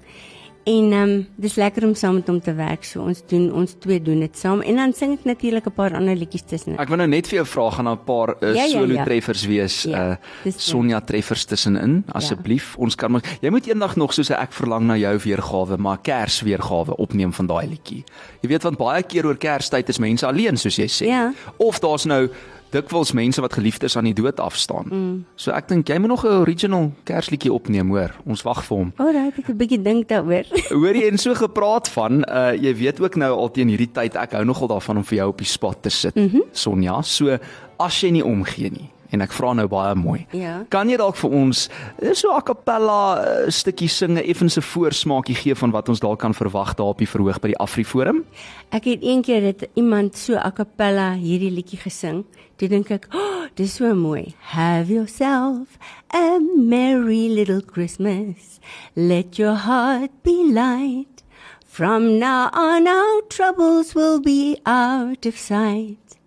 En 0.64 0.92
ehm 0.92 1.10
um, 1.10 1.26
dis 1.42 1.54
lekker 1.54 1.82
om 1.86 1.94
saam 1.94 2.14
met 2.14 2.26
hom 2.26 2.40
te 2.40 2.52
werk. 2.54 2.84
So 2.84 3.02
ons 3.02 3.22
doen 3.26 3.48
ons 3.52 3.72
twee 3.82 4.02
doen 4.02 4.20
dit 4.22 4.38
saam 4.38 4.60
en 4.62 4.76
dan 4.78 4.92
sing 4.94 5.16
ek 5.16 5.24
natuurlik 5.24 5.66
'n 5.66 5.74
paar 5.74 5.94
ander 5.94 6.14
liedjies 6.16 6.44
tussen. 6.46 6.78
Ek 6.78 6.88
wil 6.88 6.96
nou 6.96 7.08
net 7.08 7.26
vir 7.26 7.36
jou 7.42 7.46
vra 7.46 7.70
gaan 7.70 7.88
'n 7.88 8.04
paar 8.04 8.36
uh, 8.40 8.54
Ja, 8.54 8.64
ja, 8.64 8.68
solo 8.68 8.94
ja. 8.94 9.04
treffers 9.04 9.44
wees. 9.46 9.82
Ja, 9.82 10.18
uh. 10.44 10.52
Sonja 10.56 11.00
treffers 11.00 11.44
tussenin 11.44 12.04
asseblief. 12.12 12.76
Ons 12.78 12.94
kan 12.94 13.10
mos 13.10 13.22
jy 13.40 13.50
moet 13.50 13.66
eendag 13.66 13.96
nog 13.96 14.12
soos 14.12 14.30
ek 14.30 14.52
verlang 14.52 14.86
na 14.86 14.96
jou 14.96 15.18
weergawe, 15.18 15.76
maar 15.76 15.98
Kers 15.98 16.40
weergawe 16.42 16.96
opneem 16.96 17.32
van 17.32 17.46
daai 17.46 17.66
liedjie. 17.66 18.04
Jy 18.42 18.48
weet 18.48 18.62
want 18.62 18.78
baie 18.78 19.02
keer 19.02 19.26
oor 19.26 19.36
Kerstyd 19.36 19.88
is 19.88 19.98
mense 19.98 20.26
alleen 20.26 20.56
soos 20.56 20.76
jy 20.76 20.86
sê. 20.86 21.06
Ja. 21.06 21.32
Of 21.58 21.80
daar's 21.80 22.04
nou 22.04 22.28
dikwels 22.72 23.12
mense 23.12 23.40
wat 23.40 23.56
geliefdes 23.56 23.96
aan 23.96 24.08
die 24.08 24.16
dood 24.16 24.40
afstaan. 24.40 24.88
Mm. 24.90 25.18
So 25.36 25.52
ek 25.52 25.68
dink 25.68 25.88
jy 25.88 25.98
moet 25.98 26.12
nog 26.12 26.24
'n 26.24 26.42
original 26.42 26.92
Kersliedjie 27.04 27.52
opneem, 27.52 27.88
hoor. 27.88 28.14
Ons 28.24 28.42
wag 28.42 28.64
vir 28.64 28.76
hom. 28.76 28.92
Alright, 28.96 29.38
ek 29.38 29.46
het 29.46 29.54
'n 29.54 29.58
bietjie 29.58 29.82
dink 29.82 30.08
daaroor. 30.08 30.46
Hoor 30.82 30.94
jy 30.94 31.08
en 31.08 31.18
so 31.18 31.34
gepraat 31.34 31.88
van, 31.88 32.24
uh 32.28 32.52
jy 32.52 32.74
weet 32.76 33.00
ook 33.00 33.16
nou 33.16 33.32
al 33.32 33.50
teen 33.50 33.68
hierdie 33.68 33.92
tyd 33.92 34.16
ek 34.16 34.32
hou 34.32 34.44
nogal 34.44 34.68
daarvan 34.68 34.96
om 34.96 35.04
vir 35.04 35.18
jou 35.18 35.28
op 35.28 35.38
die 35.38 35.46
spot 35.46 35.82
te 35.82 35.90
sit, 35.90 36.14
mm 36.14 36.28
-hmm. 36.28 36.42
Sonja. 36.52 37.02
So 37.02 37.38
as 37.78 38.00
jy 38.00 38.10
nie 38.10 38.24
omgee 38.24 38.70
nie 38.70 38.91
en 39.12 39.24
ek 39.24 39.32
vra 39.36 39.52
nou 39.56 39.66
baie 39.70 39.94
mooi. 39.98 40.22
Ja. 40.36 40.62
Kan 40.72 40.90
jy 40.90 40.96
dalk 41.00 41.18
vir 41.20 41.34
ons 41.36 41.66
eh, 42.00 42.12
so 42.16 42.32
a 42.34 42.40
cappella 42.44 42.98
uh, 43.20 43.50
stukkie 43.52 43.90
singe, 43.92 44.22
effens 44.24 44.56
'n 44.56 44.64
voorsmaakie 44.64 45.36
gee 45.36 45.54
van 45.54 45.70
wat 45.70 45.88
ons 45.88 46.00
dalk 46.00 46.18
kan 46.18 46.34
verwag 46.34 46.74
daar 46.74 46.94
op 46.94 46.98
die 46.98 47.08
verhoog 47.08 47.40
by 47.40 47.52
die 47.52 47.60
Afriforum? 47.60 48.24
Ek 48.70 48.84
het 48.84 49.02
een 49.02 49.22
keer 49.22 49.40
dit 49.40 49.68
iemand 49.74 50.16
so 50.16 50.34
a 50.36 50.50
cappella 50.50 51.12
hierdie 51.14 51.52
liedjie 51.52 51.78
gesing. 51.78 52.24
Toe 52.56 52.68
dink 52.68 52.90
ek, 52.90 53.06
"Oh, 53.12 53.46
dis 53.54 53.74
so 53.74 53.94
mooi. 53.94 54.34
Have 54.54 54.92
yourself 54.92 55.78
a 56.14 56.38
merry 56.40 57.28
little 57.28 57.60
Christmas. 57.60 58.60
Let 58.94 59.38
your 59.38 59.54
heart 59.54 60.10
be 60.22 60.52
light. 60.52 61.22
From 61.66 62.18
now 62.18 62.50
on 62.52 62.86
our 62.86 63.22
troubles 63.28 63.94
will 63.94 64.20
be 64.20 64.58
out 64.66 65.24
of 65.26 65.38
sight. 65.38 66.18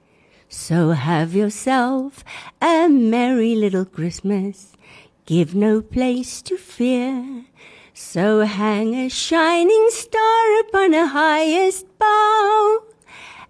So 0.58 0.92
have 0.92 1.36
yourself 1.36 2.24
a 2.60 2.88
merry 2.88 3.54
little 3.56 3.86
Christmas. 3.86 4.72
Give 5.26 5.54
no 5.54 5.82
place 5.82 6.42
to 6.44 6.58
fear. 6.58 7.44
So 7.94 8.40
hang 8.40 8.96
a 8.96 9.10
shining 9.10 9.88
star 9.92 10.60
upon 10.62 10.96
a 10.96 11.08
highest 11.08 11.86
bough. 12.00 12.84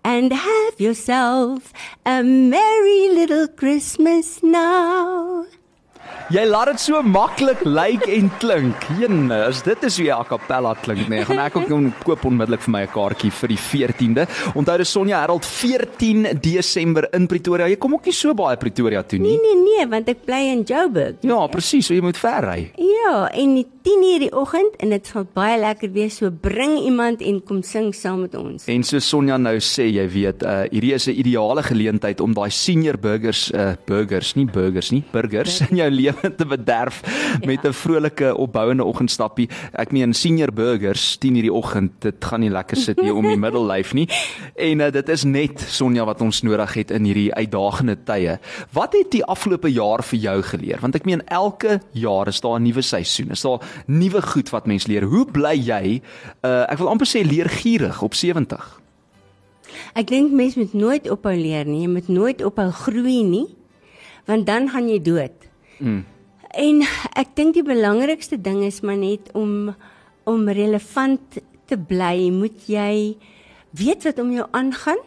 And 0.03 0.33
have 0.33 0.81
yourself 0.81 1.71
a 2.05 2.21
merry 2.21 3.07
little 3.07 3.47
Christmas 3.47 4.43
now. 4.43 5.45
Jy 6.33 6.41
laat 6.49 6.71
dit 6.71 6.81
so 6.81 7.01
maklik 7.05 7.59
lyk 7.69 8.07
en 8.09 8.31
klink. 8.41 8.85
Jene, 8.97 9.43
as 9.45 9.61
dit 9.61 9.83
is 9.85 9.97
hoe 9.99 10.07
jy 10.07 10.15
a 10.15 10.23
cappella 10.25 10.71
klink, 10.81 11.03
nee, 11.11 11.21
gaan 11.27 11.43
ek 11.43 11.59
ook 11.59 11.69
koop 12.01 12.25
onmiddellik 12.25 12.63
vir 12.65 12.71
my 12.73 12.81
'n 12.81 12.93
kaartjie 12.95 13.31
vir 13.31 13.47
die 13.53 13.57
14de. 13.61 14.25
Onthou 14.55 14.77
dis 14.77 14.89
Sonja 14.89 15.19
Herald 15.21 15.45
14 15.45 16.39
Desember 16.41 17.07
in 17.13 17.27
Pretoria. 17.27 17.67
Jy 17.67 17.77
kom 17.77 17.93
ook 17.93 18.05
nie 18.05 18.13
so 18.13 18.33
baie 18.33 18.57
Pretoria 18.57 19.03
toe 19.03 19.19
Nee 19.19 19.37
nie. 19.37 19.37
nee 19.37 19.77
nee, 19.77 19.87
want 19.87 20.09
ek 20.09 20.25
bly 20.25 20.51
in 20.51 20.63
Joburg. 20.63 21.15
Ja, 21.21 21.47
presies, 21.47 21.85
so 21.85 21.93
jy 21.93 22.01
moet 22.01 22.17
ver 22.17 22.41
ry. 22.41 22.71
Ja, 22.77 23.29
en 23.31 23.55
die 23.55 23.67
10:00 23.85 24.19
die 24.19 24.31
oggend 24.33 24.75
en 24.79 24.89
dit 24.89 25.07
gaan 25.07 25.27
baie 25.33 25.59
lekker 25.59 25.91
wees. 25.91 26.17
So 26.17 26.31
bring 26.31 26.79
iemand 26.79 27.21
en 27.21 27.43
kom 27.43 27.61
sing 27.61 27.93
saam 27.93 28.21
met 28.21 28.35
ons. 28.35 28.65
En 28.65 28.83
so 28.83 28.99
Sonja 28.99 29.37
nou 29.37 29.57
sê, 29.59 29.91
jy 29.93 30.07
weet, 30.09 30.43
uh 30.43 30.63
hierdie 30.71 30.93
is 30.93 31.07
'n 31.07 31.11
ideale 31.11 31.61
geleentheid 31.63 32.19
om 32.19 32.33
daai 32.33 32.49
senior 32.49 32.97
burgers 32.97 33.51
uh 33.53 33.75
burgers, 33.85 34.35
nie 34.35 34.45
burgers 34.45 34.91
nie, 34.91 35.03
burgers 35.11 35.61
in 35.69 35.77
jou 35.77 35.89
lewe 35.95 36.31
te 36.39 36.45
bederf 36.45 37.01
met 37.45 37.65
'n 37.65 37.73
vrolike 37.73 38.35
opbouende 38.35 38.83
oggendstappie. 38.83 39.49
Ek 39.73 39.91
meen 39.91 40.13
senior 40.13 40.51
burgers 40.51 41.17
10:00 41.17 41.41
die 41.41 41.53
oggend, 41.53 41.91
dit 42.01 42.25
gaan 42.25 42.39
nie 42.39 42.49
lekker 42.49 42.77
sit 42.77 42.99
hier 42.99 43.15
om 43.15 43.27
die 43.27 43.37
middellyf 43.45 43.93
nie. 43.93 44.07
En 44.55 44.79
uh, 44.79 44.91
dit 44.91 45.09
is 45.09 45.23
net 45.23 45.59
Sonja 45.59 46.05
wat 46.05 46.21
ons 46.21 46.41
nodig 46.41 46.73
het 46.73 46.91
in 46.91 47.03
hierdie 47.03 47.33
uitdagende 47.33 47.97
tye. 48.03 48.39
Wat 48.71 48.93
het 48.93 49.11
die 49.11 49.25
afgelope 49.25 49.71
jaar 49.71 50.03
vir 50.03 50.19
jou 50.19 50.41
geleer? 50.41 50.79
Want 50.81 50.95
ek 50.95 51.05
meen 51.05 51.25
elke 51.27 51.79
jaar 51.91 52.27
is 52.27 52.41
daar 52.41 52.59
'n 52.59 52.63
nuwe 52.63 52.81
seisoen. 52.81 53.31
Is 53.31 53.41
daar 53.41 53.59
nuwe 53.87 54.21
goed 54.21 54.49
wat 54.49 54.65
mens 54.65 54.87
leer. 54.87 55.03
Hoe 55.03 55.25
bly 55.25 55.55
jy 55.55 56.01
uh 56.43 56.65
ek 56.71 56.77
wil 56.77 56.89
amper 56.89 57.07
sê 57.07 57.23
leergierig 57.23 58.01
op 58.01 58.13
70? 58.13 58.81
Ek 59.95 60.07
dink 60.07 60.33
mens 60.35 60.55
moet 60.59 60.73
nooit 60.73 61.09
ophou 61.11 61.33
leer 61.35 61.65
nie. 61.67 61.83
Jy 61.85 61.91
moet 61.91 62.07
nooit 62.11 62.43
ophou 62.45 62.69
groei 62.71 63.23
nie, 63.23 63.47
want 64.27 64.47
dan 64.47 64.69
gaan 64.69 64.89
jy 64.89 64.99
dood. 65.01 65.44
Mm. 65.79 66.03
En 66.55 66.81
ek 67.15 67.35
dink 67.35 67.53
die 67.53 67.63
belangrikste 67.63 68.37
ding 68.41 68.63
is 68.63 68.81
maar 68.81 68.97
net 68.97 69.31
om 69.33 69.75
om 70.25 70.47
relevant 70.49 71.21
te 71.69 71.77
bly, 71.77 72.29
moet 72.33 72.63
jy 72.65 73.15
weet 73.77 74.03
wat 74.03 74.19
om 74.19 74.31
jou 74.31 74.47
aangaan. 74.51 74.97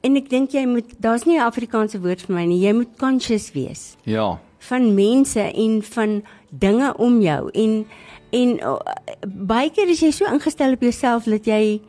En 0.00 0.16
ek 0.16 0.30
dink 0.30 0.54
jy 0.56 0.64
moet 0.66 0.94
daar's 0.98 1.24
nie 1.26 1.36
'n 1.36 1.44
Afrikaanse 1.44 2.00
woord 2.00 2.22
vir 2.22 2.34
my 2.36 2.44
nie. 2.46 2.60
Jy 2.66 2.72
moet 2.72 2.96
conscious 2.98 3.52
wees 3.52 3.96
Ja. 4.04 4.38
van 4.58 4.94
mense 4.94 5.40
en 5.40 5.82
van 5.82 6.22
dinge 6.50 6.94
om 6.96 7.20
jou 7.20 7.50
en 7.52 7.86
en 8.32 8.58
uh, 8.62 8.78
baie 9.26 9.70
keer 9.70 9.88
is 9.88 10.00
jy 10.00 10.10
so 10.10 10.24
ingestel 10.24 10.72
op 10.72 10.80
jouself 10.80 11.24
dat 11.24 11.44
jy 11.46 11.80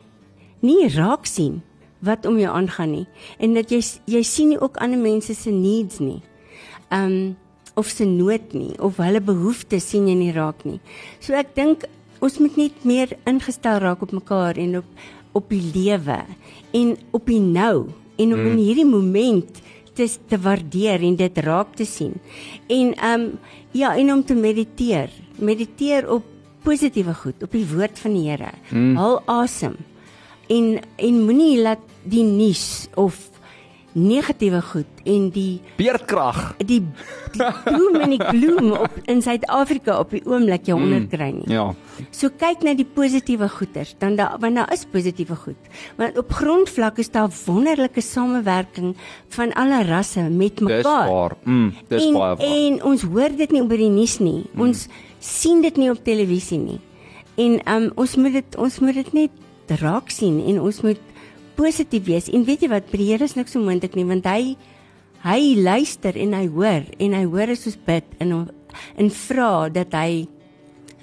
nie 0.60 0.88
raak 0.88 1.26
sien 1.26 1.62
wat 2.00 2.26
om 2.26 2.38
jou 2.38 2.50
aangaan 2.50 2.90
nie 2.90 3.06
en 3.38 3.54
dat 3.54 3.70
jy 3.70 3.80
jy 4.06 4.22
sien 4.22 4.48
nie 4.48 4.58
ook 4.60 4.76
ander 4.76 4.98
mense 4.98 5.34
se 5.34 5.50
needs 5.50 5.98
nie. 5.98 6.22
Um 6.90 7.36
of 7.74 7.88
se 7.88 8.04
nood 8.08 8.52
nie 8.52 8.74
of 8.80 9.00
hulle 9.00 9.22
behoeftes 9.24 9.88
sien 9.92 10.08
jy 10.10 10.16
nie 10.18 10.32
raak 10.36 10.64
nie. 10.68 10.80
So 11.20 11.36
ek 11.38 11.54
dink 11.56 11.86
ons 12.22 12.38
moet 12.42 12.56
net 12.60 12.84
meer 12.86 13.16
ingestel 13.28 13.80
raak 13.82 14.02
op 14.04 14.14
mekaar 14.14 14.60
en 14.60 14.82
op 14.82 15.04
op 15.32 15.48
die 15.48 15.62
lewe 15.72 16.18
en 16.76 16.96
op 17.16 17.24
die 17.26 17.40
nou 17.40 17.88
en 18.20 18.34
om 18.34 18.40
mm. 18.40 18.50
in 18.50 18.58
hierdie 18.60 18.88
moment 18.88 19.62
te 19.96 20.08
te 20.28 20.38
waardeer 20.40 21.04
en 21.04 21.16
dit 21.16 21.40
raak 21.46 21.72
te 21.76 21.86
sien. 21.88 22.18
En 22.68 22.92
um 23.12 23.26
ja, 23.72 23.94
en 23.96 24.12
om 24.12 24.24
te 24.24 24.34
mediteer. 24.36 25.08
Mediteer 25.40 26.10
op 26.12 26.26
positiewe 26.62 27.14
goed, 27.14 27.42
op 27.42 27.52
die 27.56 27.64
woord 27.66 27.98
van 27.98 28.12
die 28.14 28.28
Here. 28.28 28.52
Mm. 28.70 28.96
Haal 28.96 29.22
asem. 29.26 29.76
En 30.52 30.76
en 30.96 31.22
moenie 31.24 31.62
laat 31.62 31.82
die 32.04 32.24
nuus 32.24 32.88
of 32.94 33.31
negatiewe 33.92 34.62
goed 34.62 35.02
en 35.04 35.28
die 35.30 35.60
Beerdkrag. 35.76 36.54
die 36.58 36.80
die 37.32 37.50
bloem 37.64 37.98
en 38.00 38.14
die 38.14 38.20
gloom 38.24 38.72
op 38.72 38.96
in 39.10 39.22
Suid-Afrika 39.22 39.98
op 40.00 40.10
die 40.14 40.22
oomblik 40.28 40.66
jou 40.68 40.78
mm. 40.78 40.84
onderkry 40.84 41.30
nie. 41.36 41.48
Ja. 41.52 41.66
So 42.10 42.32
kyk 42.40 42.64
na 42.64 42.74
die 42.76 42.86
positiewe 42.88 43.48
goeters, 43.52 43.94
dan 44.00 44.16
daar 44.16 44.38
want 44.40 44.56
daar 44.56 44.72
is 44.72 44.84
positiewe 44.88 45.36
goed. 45.36 45.70
Want 46.00 46.18
op 46.18 46.32
grondvlak 46.32 46.98
is 47.02 47.12
daar 47.12 47.30
wonderlike 47.44 48.00
samewerking 48.00 48.94
van 49.36 49.52
alle 49.52 49.82
rasse 49.88 50.28
met 50.28 50.56
Dis 50.56 50.68
mekaar. 50.68 51.08
waar. 51.08 51.36
Mm, 51.44 51.74
dis 51.88 52.06
en, 52.06 52.12
baie 52.12 52.36
waar. 52.36 52.46
En 52.46 52.82
ons 52.92 53.02
hoor 53.02 53.36
dit 53.36 53.52
nie 53.52 53.62
op 53.62 53.76
die 53.76 53.92
nuus 53.92 54.18
nie. 54.18 54.42
Mm. 54.52 54.66
Ons 54.68 54.88
sien 55.18 55.62
dit 55.62 55.76
nie 55.76 55.90
op 55.90 56.04
televisie 56.04 56.58
nie. 56.58 56.80
En 57.40 57.60
um 57.74 57.90
ons 57.96 58.16
moet 58.16 58.32
dit 58.32 58.56
ons 58.56 58.78
moet 58.80 58.94
dit 58.94 59.12
net 59.12 59.30
raak 59.80 60.10
sien 60.10 60.40
en 60.46 60.60
ons 60.60 60.80
moet 60.84 61.00
positief 61.56 62.04
wees. 62.06 62.28
En 62.32 62.44
weet 62.46 62.64
jy 62.64 62.70
wat, 62.72 62.90
die 62.92 63.10
Here 63.10 63.24
is 63.24 63.36
niks 63.38 63.56
onmoontlik 63.58 63.96
nie 63.98 64.08
want 64.08 64.28
hy 64.28 64.56
hy 65.22 65.54
luister 65.54 66.16
en 66.18 66.34
hy 66.34 66.48
hoor 66.50 66.86
en 66.98 67.12
hy 67.14 67.22
hoor 67.30 67.52
as 67.54 67.66
ons 67.70 67.78
bid 67.86 68.06
en 68.18 68.32
en 68.98 69.10
vra 69.14 69.68
dat 69.70 69.94
hy 69.94 70.26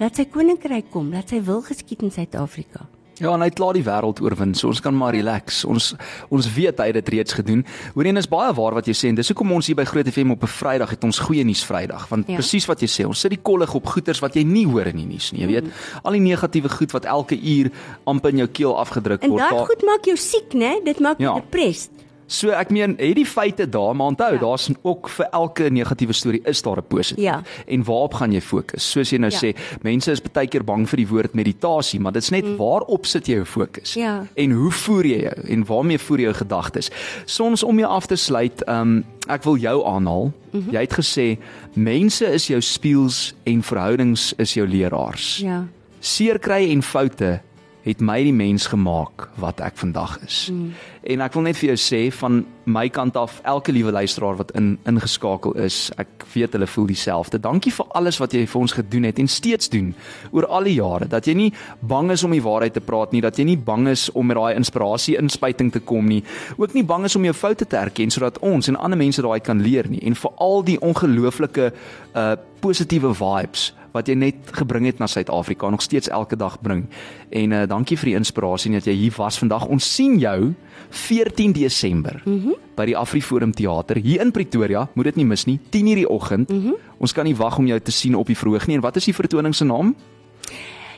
laat 0.00 0.16
sy 0.16 0.26
koninkryk 0.28 0.90
kom, 0.92 1.12
laat 1.12 1.32
sy 1.32 1.40
wil 1.44 1.62
geskied 1.64 2.02
in 2.04 2.12
Suid-Afrika. 2.12 2.86
Ja, 3.20 3.34
en 3.34 3.40
hy 3.44 3.50
het 3.50 3.54
klaar 3.58 3.76
die 3.76 3.84
wêreld 3.84 4.20
oorwin, 4.24 4.54
so 4.56 4.68
ons 4.70 4.80
kan 4.80 4.96
maar 4.96 5.12
relax. 5.12 5.64
Ons 5.68 5.94
ons 6.32 6.46
weet 6.54 6.78
hy 6.80 6.86
het 6.86 6.94
dit 6.94 7.08
reeds 7.08 7.32
gedoen. 7.36 7.64
Hoorie, 7.94 8.08
en 8.14 8.16
is 8.16 8.28
baie 8.30 8.52
waar 8.56 8.74
wat 8.78 8.86
jy 8.88 8.94
sê 8.96 9.08
en 9.10 9.14
dis 9.18 9.28
hoekom 9.28 9.52
ons 9.52 9.66
hier 9.68 9.76
by 9.76 9.84
Groot 9.84 10.08
FM 10.08 10.30
op 10.32 10.42
'n 10.42 10.46
Vrydag 10.46 10.90
het 10.90 11.04
ons 11.04 11.18
goeie 11.18 11.44
nuus 11.44 11.62
Vrydag, 11.64 12.08
want 12.08 12.26
Ja. 12.28 12.34
presies 12.36 12.66
wat 12.66 12.80
jy 12.80 12.86
sê, 12.88 13.06
ons 13.06 13.20
sit 13.20 13.30
die 13.30 13.40
kollig 13.42 13.74
op 13.74 13.86
goeters 13.86 14.20
wat 14.20 14.34
jy 14.34 14.42
nie 14.44 14.66
hoor 14.66 14.86
in 14.86 14.96
die 14.96 15.06
nuus 15.06 15.32
nie, 15.32 15.40
jy 15.42 15.46
weet. 15.46 15.64
Al 16.02 16.12
die 16.12 16.20
negatiewe 16.20 16.68
goed 16.70 16.92
wat 16.92 17.04
elke 17.04 17.36
uur 17.40 17.70
amper 18.06 18.30
in 18.30 18.36
jou 18.38 18.48
keel 18.48 18.78
afgedruk 18.78 19.22
En 19.22 19.30
word. 19.30 19.40
daai 19.40 19.54
daar- 19.56 19.66
goed 19.66 19.82
maak 19.84 20.04
jou 20.04 20.16
siek, 20.16 20.52
né? 20.54 20.80
Dit 20.84 20.98
maak 21.00 21.18
jou 21.18 21.34
Ja. 21.34 21.40
depressed. 21.40 21.90
So 22.30 22.52
ek 22.54 22.70
meen, 22.70 22.94
het 23.00 23.16
die 23.18 23.26
feite 23.26 23.66
daar, 23.68 23.96
maar 23.96 24.12
onthou, 24.12 24.32
Ja. 24.32 24.38
daar's 24.38 24.70
ook 24.82 25.08
vir 25.08 25.26
elke 25.32 25.70
negatiewe 25.70 26.12
storie 26.12 26.40
is 26.44 26.62
daar 26.62 26.76
'n 26.76 26.86
positief. 26.88 27.24
Ja. 27.24 27.42
En 27.66 27.84
waarop 27.84 28.14
gaan 28.14 28.32
jy 28.32 28.40
fokus? 28.40 28.90
Soos 28.90 29.10
jy 29.10 29.18
nou 29.18 29.32
ja. 29.32 29.38
sê, 29.38 29.56
mense 29.82 30.10
is 30.10 30.22
baie 30.22 30.46
keer 30.46 30.64
bang 30.64 30.88
vir 30.88 30.96
die 30.96 31.08
woord 31.08 31.34
meditasie, 31.34 32.00
maar 32.00 32.12
dit's 32.12 32.30
net 32.30 32.44
mm. 32.44 32.56
waarop 32.56 33.06
sit 33.06 33.26
jy 33.26 33.34
jou 33.34 33.44
fokus? 33.44 33.94
Ja. 33.94 34.26
En 34.34 34.50
hoe 34.50 34.70
voer 34.70 35.06
jy 35.06 35.20
jou 35.20 35.48
en 35.48 35.64
waarmee 35.64 35.98
voer 35.98 36.18
jy 36.18 36.24
jou 36.24 36.34
gedagtes? 36.34 36.90
Soms 37.24 37.62
om 37.62 37.78
jou 37.78 37.90
af 37.90 38.06
te 38.06 38.16
sluit, 38.16 38.68
um 38.68 39.04
ek 39.28 39.42
wil 39.44 39.56
jou 39.56 39.86
aanhaal. 39.86 40.32
Mm 40.50 40.60
-hmm. 40.60 40.72
Jy 40.72 40.80
het 40.80 40.94
gesê 40.94 41.38
mense 41.72 42.32
is 42.32 42.46
jou 42.46 42.60
spieëls 42.60 43.34
en 43.42 43.62
verhoudings 43.62 44.32
is 44.36 44.54
jou 44.54 44.68
leraars. 44.68 45.36
Ja. 45.36 45.66
Seer 46.00 46.38
kry 46.38 46.70
en 46.70 46.82
foute 46.82 47.40
het 47.84 48.00
my 48.04 48.18
die 48.24 48.34
mens 48.36 48.66
gemaak 48.70 49.28
wat 49.40 49.60
ek 49.64 49.78
vandag 49.80 50.18
is. 50.26 50.48
Mm. 50.52 50.72
En 51.02 51.22
ek 51.24 51.36
wil 51.36 51.46
net 51.46 51.56
vir 51.56 51.70
jou 51.72 51.78
sê 51.80 52.00
van 52.12 52.42
my 52.68 52.84
kant 52.92 53.16
af, 53.16 53.38
elke 53.48 53.72
liewe 53.72 53.92
luisteraar 53.92 54.36
wat 54.36 54.52
in 54.58 54.74
ingeskakel 54.88 55.56
is, 55.64 55.88
ek 55.98 56.26
weet 56.34 56.52
hulle 56.54 56.68
voel 56.68 56.90
dieselfde. 56.90 57.40
Dankie 57.40 57.72
vir 57.72 57.88
alles 57.96 58.20
wat 58.20 58.36
jy 58.36 58.44
vir 58.46 58.60
ons 58.60 58.76
gedoen 58.76 59.08
het 59.08 59.18
en 59.18 59.30
steeds 59.32 59.72
doen 59.72 59.94
oor 60.30 60.46
al 60.46 60.68
die 60.68 60.76
jare. 60.76 61.08
Dat 61.08 61.26
jy 61.26 61.34
nie 61.38 61.48
bang 61.80 62.12
is 62.12 62.24
om 62.26 62.36
die 62.36 62.44
waarheid 62.44 62.76
te 62.76 62.84
praat 62.84 63.16
nie, 63.16 63.24
dat 63.24 63.40
jy 63.40 63.48
nie 63.48 63.56
bang 63.56 63.88
is 63.88 64.10
om 64.12 64.28
met 64.28 64.36
daai 64.36 64.60
inspirasie 64.60 65.16
inspuiting 65.18 65.72
te 65.72 65.80
kom 65.80 66.08
nie, 66.10 66.20
ook 66.60 66.76
nie 66.76 66.84
bang 66.84 67.08
is 67.08 67.16
om 67.16 67.24
jou 67.24 67.34
foute 67.34 67.64
te 67.64 67.80
erken 67.80 68.12
sodat 68.12 68.38
ons 68.44 68.68
en 68.68 68.76
ander 68.76 69.00
mense 69.00 69.24
daai 69.24 69.40
kan 69.40 69.64
leer 69.64 69.88
nie. 69.88 70.04
En 70.04 70.14
vir 70.14 70.36
al 70.36 70.64
die 70.68 70.78
ongelooflike 70.80 71.72
uh 72.14 72.30
positiewe 72.60 73.14
vibes 73.16 73.70
wat 73.92 74.08
jy 74.08 74.14
net 74.14 74.34
gebring 74.52 74.86
het 74.86 74.98
na 74.98 75.06
Suid-Afrika 75.06 75.70
nog 75.70 75.82
steeds 75.82 76.08
elke 76.08 76.36
dag 76.36 76.60
bring. 76.60 76.86
En 77.30 77.52
uh 77.52 77.66
dankie 77.66 77.98
vir 77.98 78.12
die 78.12 78.18
inspirasie 78.18 78.72
dat 78.72 78.84
jy 78.84 78.94
hier 78.94 79.14
was 79.16 79.38
vandag. 79.38 79.66
Ons 79.66 79.94
sien 79.94 80.18
jou 80.18 80.54
14 80.90 81.52
Desember 81.52 82.22
mm 82.24 82.42
-hmm. 82.42 82.54
by 82.76 82.84
die 82.84 82.96
Afriforum 82.96 83.52
Theater 83.52 83.96
hier 83.96 84.20
in 84.20 84.30
Pretoria. 84.30 84.88
Moet 84.94 85.04
dit 85.04 85.16
nie 85.16 85.26
mis 85.26 85.44
nie. 85.44 85.58
10:00 85.70 85.94
die 85.94 86.08
oggend. 86.08 86.48
Mm 86.48 86.62
-hmm. 86.62 86.74
Ons 86.98 87.12
kan 87.12 87.24
nie 87.24 87.36
wag 87.36 87.58
om 87.58 87.66
jou 87.66 87.80
te 87.80 87.92
sien 87.92 88.14
op 88.14 88.26
die 88.26 88.36
verhoog 88.36 88.66
nie. 88.66 88.76
En 88.76 88.82
wat 88.82 88.96
is 88.96 89.04
die 89.04 89.14
vertoning 89.14 89.54
se 89.54 89.64
naam? 89.64 89.94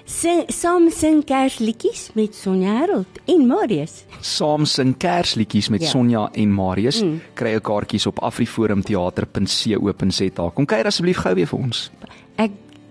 Sing 0.05 0.51
saam 0.51 0.91
sing 0.91 1.23
Kersliedjies 1.25 2.11
met 2.19 2.35
Sonja 2.35 2.81
Herold 2.81 3.07
en 3.25 3.47
Marius. 3.47 4.05
Saam 4.21 4.65
sing 4.67 4.97
Kersliedjies 4.99 5.69
met 5.69 5.81
Ja. 5.81 5.87
ja. 5.87 5.93
Sonja 5.93 6.29
en 6.33 6.53
Marius. 6.53 7.03
Mm. 7.03 7.21
Kry 7.35 7.51
jou 7.51 7.61
kaartjies 7.61 8.07
op 8.07 8.23
afriforumtheater.co.za. 8.23 10.51
Kom 10.55 10.67
kyk 10.67 10.87
asseblief 10.87 11.17
gou 11.23 11.35
weer 11.35 11.47
vir 11.47 11.59
ons. 11.59 11.91
Ek 12.37 12.51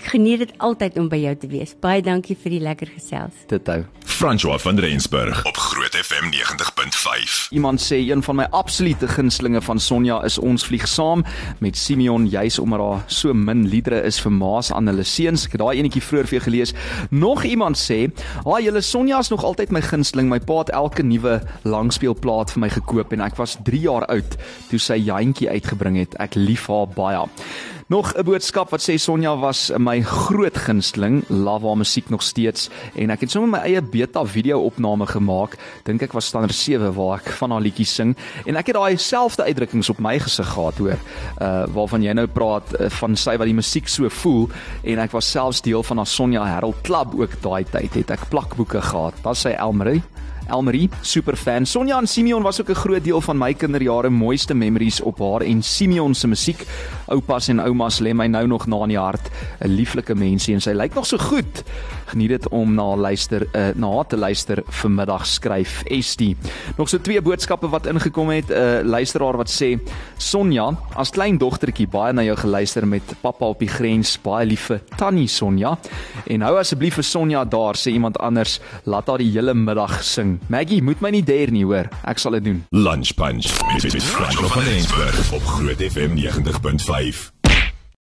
geniet 0.10 0.40
dit 0.40 0.54
altyd 0.58 0.98
om 0.98 1.10
by 1.12 1.22
jou 1.22 1.36
te 1.36 1.48
wees. 1.52 1.76
Baie 1.80 2.02
dankie 2.02 2.38
vir 2.44 2.58
die 2.58 2.64
lekker 2.64 2.90
gesels. 2.96 3.46
Dit 3.52 3.68
hou. 3.68 3.84
François 4.06 4.62
van 4.62 4.80
Rensburg 4.80 5.46
op 5.46 5.58
Groot 5.58 5.96
FM 5.96 6.32
90.5. 6.82 7.48
Iemand 7.50 7.82
sê 7.82 7.96
een 7.96 8.24
van 8.24 8.36
my 8.36 8.48
absolute 8.50 9.08
gunstelinge 9.08 9.62
van 9.62 9.80
Sonja 9.80 10.24
is 10.24 10.38
ons 10.38 10.66
vlieg 10.66 10.88
saam 10.88 11.24
met 11.60 11.78
Simeon 11.78 12.30
juis 12.30 12.60
omdat 12.60 12.80
daar 12.80 13.04
so 13.06 13.34
min 13.34 13.68
liedere 13.68 14.02
is 14.02 14.20
vir 14.22 14.32
maas 14.32 14.72
aan 14.72 14.90
hulle 14.90 15.04
seuns. 15.06 15.46
Ek 15.46 15.58
het 15.58 15.62
daai 15.62 15.78
enetjie 15.78 16.02
vroeër 16.02 16.30
vir 16.30 16.38
jou 16.40 16.44
gelees. 16.48 16.74
Nog 17.10 17.44
iemand 17.44 17.78
sê, 17.78 18.10
"Haai, 18.46 18.64
julle 18.64 18.82
Sonja 18.82 19.20
is 19.20 19.30
nog 19.30 19.44
altyd 19.44 19.72
my 19.72 19.82
gunsteling. 19.82 20.30
My 20.30 20.40
pa 20.40 20.58
het 20.58 20.70
elke 20.70 21.04
nuwe 21.04 21.42
langspeelplaat 21.64 22.52
vir 22.52 22.60
my 22.60 22.70
gekoop 22.70 23.14
en 23.14 23.22
ek 23.22 23.36
was 23.36 23.58
3 23.64 23.80
jaar 23.80 24.06
oud 24.06 24.38
toe 24.70 24.80
sy 24.80 24.96
jantjie 24.96 25.50
uitgebring 25.50 25.98
het. 25.98 26.16
Ek 26.20 26.36
lief 26.36 26.68
haar 26.68 26.88
baie." 26.88 27.30
Nog 27.92 28.14
'n 28.16 28.24
boodskap 28.24 28.70
wat 28.70 28.82
sê 28.82 28.96
Sonja 28.96 29.38
was 29.38 29.72
my 29.78 30.02
groot 30.02 30.58
gunsteling, 30.58 31.24
love 31.28 31.66
haar 31.66 31.78
musiek 31.78 32.10
nog 32.10 32.22
steeds 32.22 32.70
en 32.96 33.10
ek 33.10 33.20
het 33.20 33.32
sommer 33.32 33.50
my 33.50 33.58
eie 33.68 33.82
beta 33.82 34.26
video 34.26 34.64
opname 34.64 35.08
gemaak. 35.08 35.58
Dink 35.84 36.02
ek 36.02 36.14
was 36.14 36.26
standaard 36.26 36.56
7 36.72 36.94
waar 36.96 37.20
ek 37.20 37.32
van 37.40 37.52
haar 37.56 37.64
liedjies 37.66 37.96
sing 38.00 38.16
en 38.46 38.60
ek 38.60 38.72
het 38.72 38.80
daai 38.80 38.98
selfde 39.02 39.46
uitdrukkings 39.48 39.92
op 39.94 40.00
my 40.04 40.18
gesig 40.20 40.48
gehad 40.56 40.80
hoor. 40.82 41.00
Uh 41.42 41.50
waarvan 41.76 42.04
jy 42.04 42.14
nou 42.18 42.28
praat 42.28 42.74
uh, 42.78 42.90
van 43.00 43.16
sy 43.16 43.36
wat 43.40 43.50
die 43.50 43.58
musiek 43.58 43.90
so 43.92 44.10
voel 44.22 44.48
en 44.84 45.02
ek 45.04 45.14
was 45.16 45.30
selfs 45.32 45.62
deel 45.66 45.84
van 45.84 46.02
haar 46.02 46.10
Sonja 46.10 46.46
Herald 46.48 46.82
Club 46.88 47.16
ook 47.20 47.38
daai 47.44 47.64
tyd 47.72 48.00
het 48.02 48.18
ek 48.18 48.30
plakboeke 48.34 48.82
gehad. 48.82 49.18
Was 49.26 49.46
sy 49.46 49.56
Elmarie? 49.58 50.02
Elmarie, 50.52 50.90
super 51.02 51.38
fan. 51.38 51.66
Sonja 51.66 51.98
en 52.02 52.08
Simeon 52.08 52.44
was 52.44 52.60
ook 52.62 52.70
'n 52.70 52.76
groot 52.76 53.04
deel 53.04 53.22
van 53.22 53.38
my 53.38 53.54
kinderjare 53.54 54.10
mooiste 54.10 54.54
memories 54.54 55.02
op 55.02 55.20
haar 55.20 55.42
en 55.42 55.64
Simeon 55.64 56.14
se 56.14 56.28
musiek. 56.28 56.66
Oupas 57.08 57.48
en 57.48 57.60
oumas 57.60 58.00
lê 58.00 58.14
my 58.14 58.28
nou 58.28 58.48
nog 58.48 58.68
na 58.68 58.82
in 58.84 58.90
die 58.90 58.98
hart. 58.98 59.30
'n 59.60 59.68
Lieflike 59.68 60.16
mensie 60.16 60.54
en 60.54 60.62
sy 60.62 60.72
lyk 60.72 60.94
nog 60.94 61.06
so 61.06 61.18
goed. 61.18 61.64
Geniet 62.12 62.30
dit 62.30 62.48
om 62.52 62.74
na 62.76 62.90
luister 63.00 63.46
uh, 63.56 63.70
na 63.80 63.88
haar 63.96 64.08
te 64.12 64.18
luister 64.18 64.60
vanmiddag 64.82 65.24
skryf 65.26 65.84
ST. 65.88 66.22
Nog 66.78 66.90
so 66.92 67.00
twee 67.00 67.22
boodskappe 67.24 67.70
wat 67.72 67.88
ingekom 67.88 68.30
het. 68.30 68.50
'n 68.50 68.54
uh, 68.54 68.84
Luisteraar 68.84 69.38
wat 69.38 69.50
sê: 69.50 69.80
"Sonja, 70.18 70.76
as 70.96 71.10
klein 71.10 71.38
dogtertjie 71.38 71.88
baie 71.88 72.14
na 72.14 72.24
jou 72.24 72.36
geluister 72.38 72.88
met 72.88 73.16
pappa 73.22 73.46
op 73.46 73.60
die 73.60 73.72
grens, 73.72 74.18
baie 74.22 74.46
lief 74.46 74.68
vir 74.68 74.82
Tannie 74.98 75.28
Sonja. 75.28 75.78
En 76.28 76.42
hou 76.42 76.58
asseblief 76.60 77.00
vir 77.00 77.04
Sonja 77.04 77.46
daar, 77.46 77.76
sê 77.76 77.92
iemand 77.92 78.20
anders, 78.20 78.60
laat 78.84 79.08
haar 79.08 79.18
die 79.18 79.32
hele 79.32 79.54
middag 79.54 80.04
sing. 80.04 80.40
Maggie, 80.48 80.84
moet 80.84 81.02
my 81.02 81.10
nie 81.10 81.24
der 81.24 81.52
nie, 81.52 81.64
hoor. 81.64 81.88
Ek 82.04 82.18
sal 82.18 82.32
dit 82.32 82.44
doen." 82.44 82.66
Lunch 82.72 83.14
Punch 83.16 83.48
met, 83.74 83.84
met, 83.84 83.94
met 83.94 84.04
Franco 84.04 84.48
van 84.48 84.64
Rensburg 84.64 85.32
op 85.34 85.46
Groot 85.46 85.80
FM 85.80 86.18
90.5. 86.18 87.41